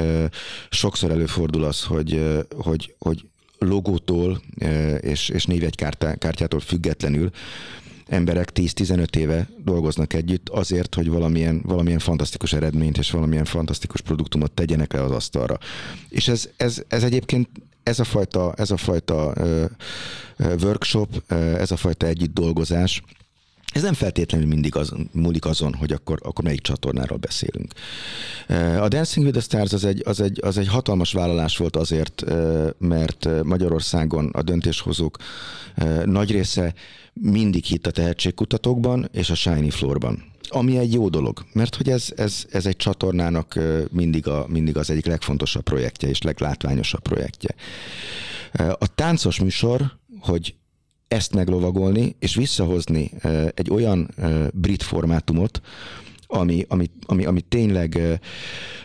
[0.69, 3.25] sokszor előfordul az, hogy, hogy, hogy
[3.59, 4.41] logótól
[4.99, 7.29] és, és névjegykártyától függetlenül
[8.07, 14.51] emberek 10-15 éve dolgoznak együtt azért, hogy valamilyen, valamilyen fantasztikus eredményt és valamilyen fantasztikus produktumot
[14.51, 15.57] tegyenek le az asztalra.
[16.09, 17.49] És ez, ez, ez egyébként
[17.83, 19.65] ez a fajta, ez a fajta uh,
[20.61, 23.01] workshop, ez a fajta együtt dolgozás,
[23.73, 27.73] ez nem feltétlenül mindig az, múlik azon, hogy akkor, akkor melyik csatornáról beszélünk.
[28.79, 32.23] A Dancing with the Stars az egy, az, egy, az egy hatalmas vállalás volt azért,
[32.77, 35.17] mert Magyarországon a döntéshozók
[36.05, 36.73] nagy része
[37.13, 40.23] mindig hitt a tehetségkutatókban és a Shiny Floorban.
[40.47, 43.59] Ami egy jó dolog, mert hogy ez, ez, ez egy csatornának
[43.91, 47.55] mindig, a, mindig az egyik legfontosabb projektje és leglátványosabb projektje.
[48.53, 50.55] A táncos műsor, hogy
[51.07, 53.11] ezt meglovagolni, és visszahozni
[53.53, 54.09] egy olyan
[54.53, 55.61] brit formátumot,
[56.35, 58.19] ami, ami, ami, ami tényleg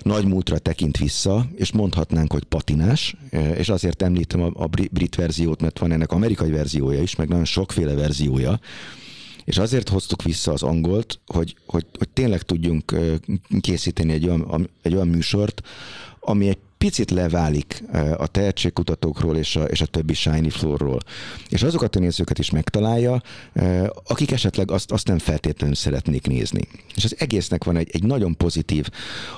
[0.01, 3.16] nagy múltra tekint vissza, és mondhatnánk, hogy patinás,
[3.57, 7.44] és azért említem a, a brit verziót, mert van ennek amerikai verziója is, meg nagyon
[7.44, 8.61] sokféle verziója,
[9.44, 12.94] és azért hoztuk vissza az angolt, hogy, hogy, hogy tényleg tudjunk
[13.61, 15.62] készíteni egy olyan, egy olyan műsort,
[16.20, 17.83] ami egy picit leválik
[18.16, 21.01] a tehetségkutatókról és a, és a többi shiny floorról.
[21.49, 23.22] És azokat a nézőket is megtalálja,
[24.05, 26.61] akik esetleg azt, azt nem feltétlenül szeretnék nézni.
[26.95, 28.89] És az egésznek van egy, egy nagyon pozitív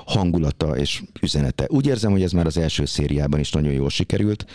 [0.05, 1.65] hangulata és üzenete.
[1.67, 4.45] Úgy érzem, hogy ez már az első szériában is nagyon jól sikerült,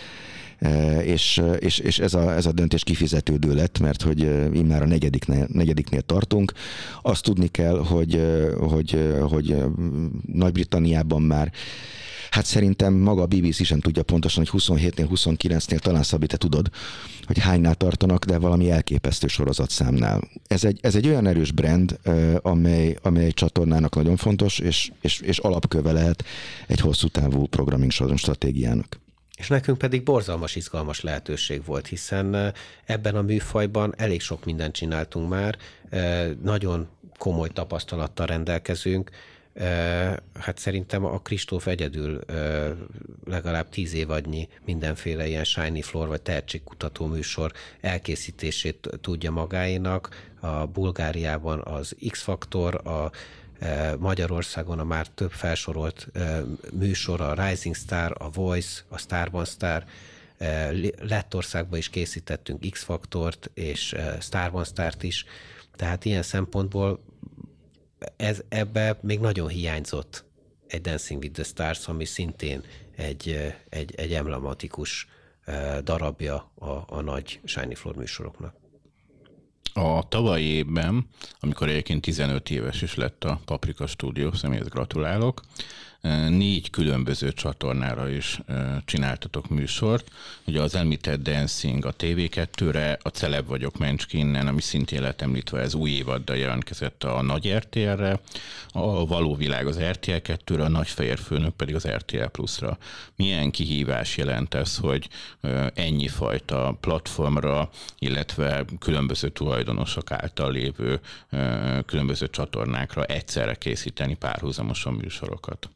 [1.02, 4.20] és, és, és ez, a, ez a döntés kifizetődő lett, mert hogy
[4.52, 6.52] immár a negyediknél, negyediknél tartunk.
[7.02, 8.22] Azt tudni kell, hogy,
[8.59, 9.57] hogy, hogy
[10.32, 11.52] Nagy-Britanniában már
[12.36, 16.70] Hát szerintem maga a BBC sem tudja pontosan, hogy 27-nél, 29-nél, talán Szabi, te tudod,
[17.26, 20.20] hogy hánynál tartanak, de valami elképesztő sorozatszámnál.
[20.46, 21.98] Ez egy, ez egy olyan erős brand,
[22.42, 26.24] amely, amely egy csatornának nagyon fontos, és, és, és alapköve lehet
[26.66, 29.00] egy hosszú távú programming stratégiának.
[29.37, 35.28] És nekünk pedig borzalmas, izgalmas lehetőség volt, hiszen ebben a műfajban elég sok mindent csináltunk
[35.28, 35.57] már,
[36.43, 39.11] nagyon komoly tapasztalattal rendelkezünk,
[40.34, 42.20] hát szerintem a Kristóf egyedül
[43.24, 50.32] legalább tíz évadnyi mindenféle ilyen shiny floor vagy tehetségkutató műsor elkészítését tudja magáénak.
[50.41, 53.11] A Bulgáriában az X-faktor, a
[53.98, 56.09] Magyarországon a már több felsorolt
[56.72, 59.84] műsor, a Rising Star, a Voice, a Starban Star,
[61.00, 65.24] Lettországban is készítettünk X-faktort és Starban Start is,
[65.76, 67.00] tehát ilyen szempontból
[68.16, 70.24] ez, ebbe még nagyon hiányzott
[70.66, 72.62] egy Dancing with the Stars, ami szintén
[72.96, 75.09] egy, egy, egy emblematikus
[75.82, 78.54] darabja a, a nagy Shiny Floor műsoroknak.
[79.77, 81.07] A tavalyi évben,
[81.41, 85.41] amikor egyébként 15 éves is lett a Paprika Studio, személyhez gratulálok,
[86.28, 88.40] négy különböző csatornára is
[88.84, 90.11] csináltatok műsort.
[90.46, 95.74] Ugye az említett Dancing a TV2-re, a Celeb vagyok Menchkinnen, ami szintén lett említve, ez
[95.74, 98.20] új évaddal jelentkezett a Nagy RTL-re,
[98.72, 102.78] a Való Világ az RTL 2-re, a Nagy Fehér Főnök pedig az RTL Plus-ra.
[103.16, 105.09] Milyen kihívás jelent ez, hogy
[105.74, 111.00] ennyi fajta platformra, illetve különböző tulajdonosok által lévő
[111.86, 115.70] különböző csatornákra egyszerre készíteni párhuzamosan műsorokat?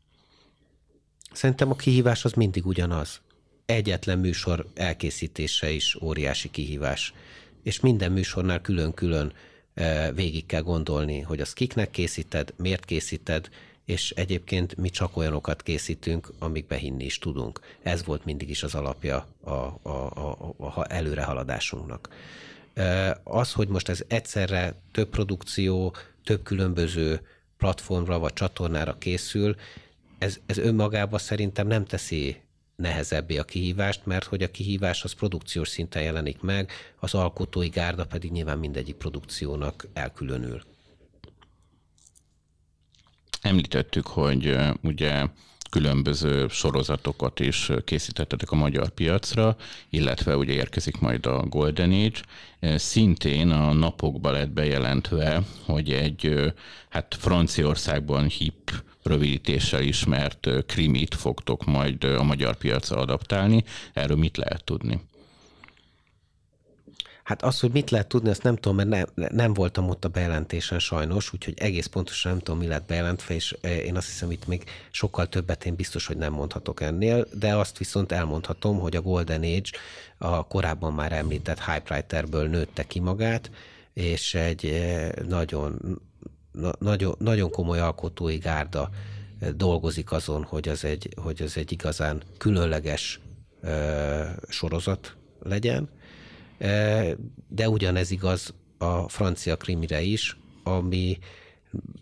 [1.32, 3.20] Szerintem a kihívás az mindig ugyanaz.
[3.66, 7.14] Egyetlen műsor elkészítése is óriási kihívás.
[7.62, 9.32] És minden műsornál külön-külön
[9.74, 13.48] e, végig kell gondolni, hogy az kiknek készíted, miért készíted,
[13.84, 17.60] és egyébként mi csak olyanokat készítünk, amikbe hinni is tudunk.
[17.82, 22.08] Ez volt mindig is az alapja a, a, a, a előrehaladásunknak.
[22.74, 27.20] E, az, hogy most ez egyszerre több produkció, több különböző
[27.56, 29.56] platformra vagy csatornára készül,
[30.20, 32.36] ez, ez önmagában szerintem nem teszi
[32.76, 38.06] nehezebbé a kihívást, mert hogy a kihívás az produkciós szinten jelenik meg, az alkotói gárda
[38.06, 40.62] pedig nyilván mindegyik produkciónak elkülönül.
[43.40, 45.26] Említettük, hogy ugye
[45.70, 49.56] különböző sorozatokat is készítettetek a magyar piacra,
[49.90, 52.20] illetve ugye érkezik majd a Golden Age.
[52.78, 56.52] Szintén a napokban lett bejelentve, hogy egy
[56.88, 63.64] hát Franciaországban hip rövidítéssel ismert krimit fogtok majd a magyar piacra adaptálni.
[63.92, 65.00] Erről mit lehet tudni?
[67.30, 70.08] Hát az, hogy mit lehet tudni, azt nem tudom, mert ne, nem voltam ott a
[70.08, 74.46] bejelentésen sajnos, úgyhogy egész pontosan nem tudom, mi lett bejelentve, és én azt hiszem, itt
[74.46, 79.02] még sokkal többet én biztos, hogy nem mondhatok ennél, de azt viszont elmondhatom, hogy a
[79.02, 79.70] Golden Age
[80.18, 83.50] a korábban már említett Hypewriterből nőtte ki magát,
[83.92, 84.74] és egy
[85.28, 86.00] nagyon,
[86.52, 88.90] na, nagyon, nagyon komoly alkotói gárda
[89.40, 93.20] eh, dolgozik azon, hogy az egy, hogy az egy igazán különleges
[93.62, 95.88] ö, sorozat legyen,
[97.48, 101.18] de ugyanez igaz a francia krimire is, ami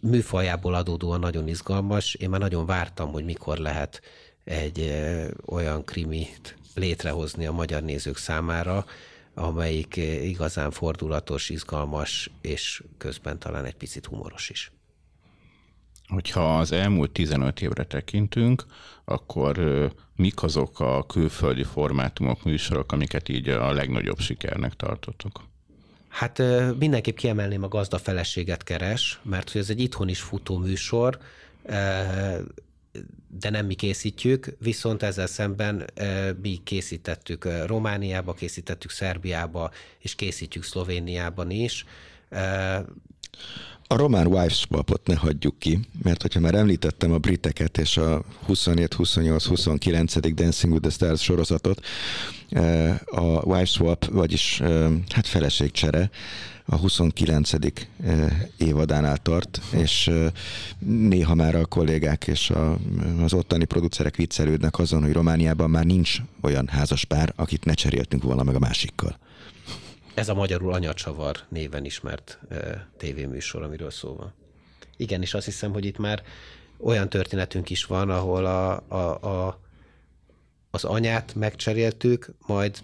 [0.00, 2.14] műfajából adódóan nagyon izgalmas.
[2.14, 4.00] Én már nagyon vártam, hogy mikor lehet
[4.44, 4.92] egy
[5.46, 8.84] olyan krimit létrehozni a magyar nézők számára,
[9.38, 14.72] amelyik igazán fordulatos, izgalmas, és közben talán egy picit humoros is.
[16.06, 18.64] Hogyha az elmúlt 15 évre tekintünk,
[19.04, 19.58] akkor
[20.16, 25.46] mik azok a külföldi formátumok, műsorok, amiket így a legnagyobb sikernek tartotok?
[26.08, 26.42] Hát
[26.78, 31.18] mindenképp kiemelném a gazda feleséget keres, mert hogy ez egy itthon is futó műsor,
[33.40, 35.90] de nem mi készítjük, viszont ezzel szemben
[36.42, 41.84] mi készítettük Romániába, készítettük Szerbiába, és készítjük Szlovéniában is.
[43.90, 48.24] A román wife swapot ne hagyjuk ki, mert hogyha már említettem a briteket és a
[48.44, 50.34] 27, 28, 29.
[50.34, 51.84] Dancing with the Stars sorozatot,
[53.04, 54.60] a wife swap, vagyis
[55.08, 56.10] hát feleségcsere,
[56.70, 57.52] a 29.
[57.52, 57.60] Eh,
[58.56, 60.10] évadánál tart, és
[60.78, 62.78] néha már a kollégák és a,
[63.22, 68.22] az ottani producerek viccelődnek azon, hogy Romániában már nincs olyan házas pár, akit ne cseréltünk
[68.22, 69.18] volna meg a másikkal.
[70.14, 72.38] Ez a magyarul anyacsavar néven ismert
[72.96, 74.34] tévéműsor, amiről szó van.
[74.96, 76.22] Igen, és azt hiszem, hogy itt már
[76.80, 79.60] olyan történetünk is van, ahol a, a, a,
[80.70, 82.78] az anyát megcseréltük, majd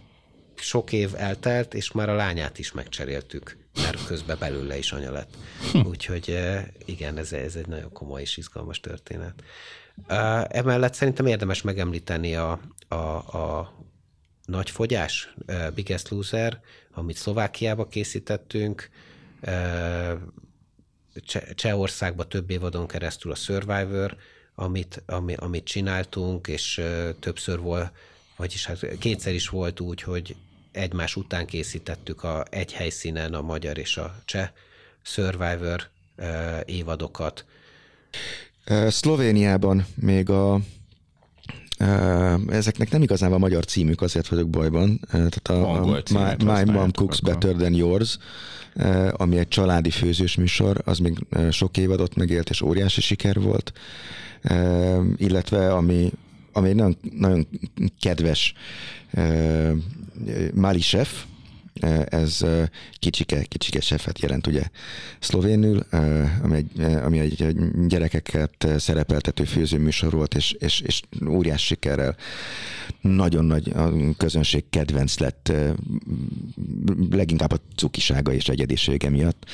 [0.54, 5.36] sok év eltelt, és már a lányát is megcseréltük, mert közben belőle is anya lett.
[5.72, 5.86] Hm.
[5.86, 6.38] Úgyhogy
[6.84, 9.42] igen, ez, ez egy nagyon komoly és izgalmas történet.
[10.48, 12.94] Emellett szerintem érdemes megemlíteni a, a,
[13.38, 13.74] a
[14.44, 15.34] nagy fogyás,
[15.74, 16.60] Biggest Loser,
[16.92, 18.90] amit Szlovákiába készítettünk,
[21.54, 24.16] Csehországban több évadon keresztül a Survivor,
[24.54, 26.82] amit, ami, amit csináltunk, és
[27.20, 27.92] többször volt,
[28.36, 30.36] vagyis hát kétszer is volt úgy, hogy
[30.74, 34.48] egymás után készítettük a egy helyszínen a magyar és a cseh
[35.02, 35.88] Survivor
[36.64, 37.44] évadokat.
[38.88, 40.60] Szlovéniában még a
[42.48, 45.00] Ezeknek nem igazán van magyar címük, azért vagyok bajban.
[45.10, 47.34] Tehát a, a My, My Mom Cooks akkor.
[47.34, 48.18] Better Than Yours,
[49.12, 51.18] ami egy családi főzős műsor, az még
[51.50, 53.72] sok évadot megélt, és óriási siker volt.
[55.16, 56.12] Illetve ami,
[56.54, 57.46] ami egy nagyon, nagyon
[58.00, 58.54] kedves
[60.54, 61.24] Mali Chef,
[62.08, 62.44] ez
[62.98, 64.62] kicsike, kicsike sefet jelent ugye
[65.20, 65.86] szlovénül,
[66.42, 72.16] ami egy, ami egy gyerekeket szerepeltető főzőműsor volt, és, és, és óriás sikerrel
[73.00, 75.52] nagyon nagy a közönség kedvenc lett,
[77.10, 79.44] leginkább a cukisága és egyedisége miatt.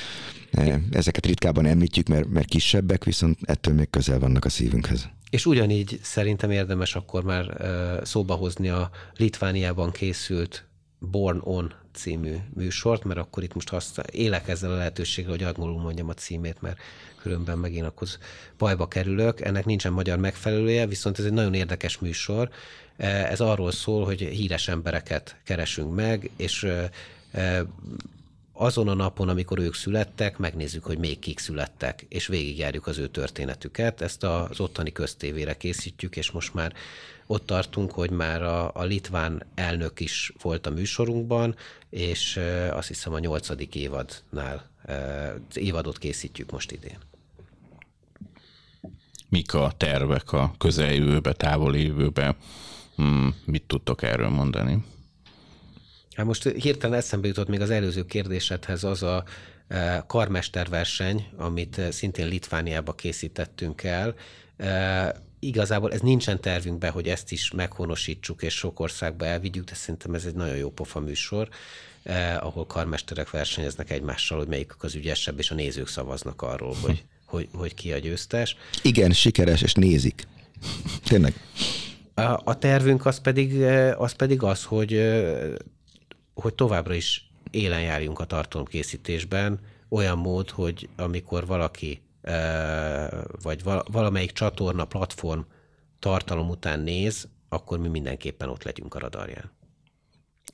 [0.91, 5.09] Ezeket ritkában említjük, mert, mert kisebbek, viszont ettől még közel vannak a szívünkhez.
[5.31, 7.61] És ugyanígy szerintem érdemes akkor már
[8.05, 10.65] szóba hozni a Litvániában készült
[10.99, 15.81] Born On című műsort, mert akkor itt most használ, élek ezzel a lehetőséggel, hogy angolul
[15.81, 16.79] mondjam a címét, mert
[17.23, 18.09] különben megint akkor
[18.59, 19.41] bajba kerülök.
[19.41, 22.51] Ennek nincsen magyar megfelelője, viszont ez egy nagyon érdekes műsor.
[22.97, 26.67] Ez arról szól, hogy híres embereket keresünk meg, és
[28.61, 33.07] azon a napon, amikor ők születtek, megnézzük, hogy még kik születtek, és végigjárjuk az ő
[33.09, 34.01] történetüket.
[34.01, 36.73] Ezt az ottani köztévére készítjük, és most már
[37.27, 41.57] ott tartunk, hogy már a, a litván elnök is volt a műsorunkban,
[41.91, 42.41] és
[42.71, 44.71] azt hiszem a nyolcadik évadnál,
[45.49, 46.99] az évadot készítjük most idén.
[49.29, 52.37] Mik a tervek a közeljövőbe, távoli jövőbe?
[52.97, 54.85] Hmm, mit tudtok erről mondani?
[56.21, 59.25] Hát most hirtelen eszembe jutott még az előző kérdésedhez az a
[60.07, 64.15] karmesterverseny, amit szintén Litvániába készítettünk el,
[65.39, 70.25] Igazából ez nincsen tervünkben, hogy ezt is meghonosítsuk és sok országba elvigyük, de szerintem ez
[70.25, 71.49] egy nagyon jó pofa műsor,
[72.39, 77.49] ahol karmesterek versenyeznek egymással, hogy melyik az ügyesebb, és a nézők szavaznak arról, hogy, hogy,
[77.53, 78.57] hogy ki a győztes.
[78.83, 80.27] Igen, sikeres, és nézik.
[81.05, 81.35] Tényleg.
[82.15, 83.63] A, a tervünk az pedig,
[83.97, 84.93] az pedig az, hogy,
[86.41, 92.03] hogy továbbra is élen járjunk a tartalomkészítésben, olyan mód, hogy amikor valaki
[93.43, 95.41] vagy valamelyik csatorna, platform
[95.99, 99.51] tartalom után néz, akkor mi mindenképpen ott legyünk a radarján.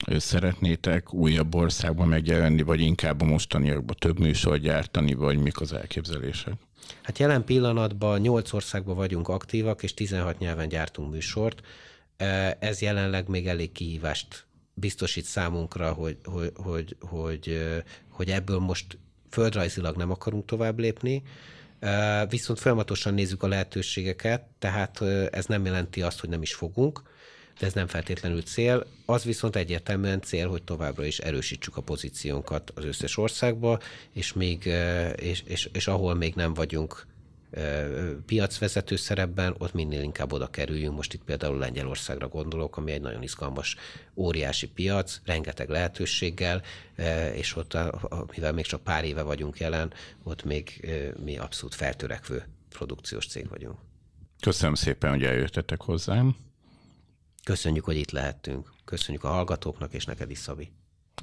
[0.06, 5.72] Ő szeretnétek újabb országban megjelenni, vagy inkább a mostaniakban több műsor gyártani, vagy mik az
[5.72, 6.54] elképzelések?
[7.02, 11.60] Hát jelen pillanatban 8 országban vagyunk aktívak, és 16 nyelven gyártunk műsort.
[12.58, 14.45] Ez jelenleg még elég kihívást
[14.78, 17.62] biztosít számunkra, hogy, hogy, hogy, hogy,
[18.08, 18.98] hogy ebből most
[19.30, 21.22] földrajzilag nem akarunk tovább lépni,
[22.28, 25.00] viszont folyamatosan nézzük a lehetőségeket, tehát
[25.30, 27.02] ez nem jelenti azt, hogy nem is fogunk,
[27.58, 28.86] de ez nem feltétlenül cél.
[29.06, 33.80] Az viszont egyértelműen cél, hogy továbbra is erősítsük a pozíciónkat az összes országba,
[34.12, 34.64] és, még,
[35.16, 37.06] és, és, és ahol még nem vagyunk
[38.26, 40.96] piacvezető szerepben, ott minél inkább oda kerüljünk.
[40.96, 43.76] Most itt például Lengyelországra gondolok, ami egy nagyon izgalmas,
[44.14, 46.62] óriási piac, rengeteg lehetőséggel,
[47.34, 47.76] és ott,
[48.34, 49.92] mivel még csak pár éve vagyunk jelen,
[50.22, 50.90] ott még
[51.24, 53.78] mi abszolút feltörekvő produkciós cég vagyunk.
[54.40, 56.36] Köszönöm szépen, hogy eljöttetek hozzám.
[57.44, 58.72] Köszönjük, hogy itt lehettünk.
[58.84, 60.70] Köszönjük a hallgatóknak, és neked is, Szabi.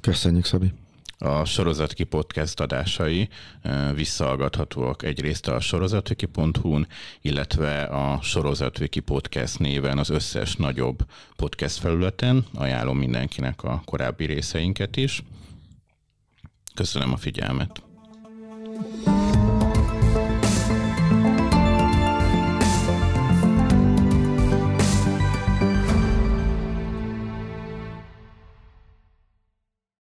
[0.00, 0.72] Köszönjük, Szabi.
[1.18, 3.28] A Sorozatviki podcast adásai
[3.94, 6.86] visszahallgathatóak egyrészt a sorozatviki.hu-n,
[7.20, 10.98] illetve a Sorozatviki podcast néven az összes nagyobb
[11.36, 12.44] podcast felületen.
[12.54, 15.22] Ajánlom mindenkinek a korábbi részeinket is.
[16.74, 17.82] Köszönöm a figyelmet.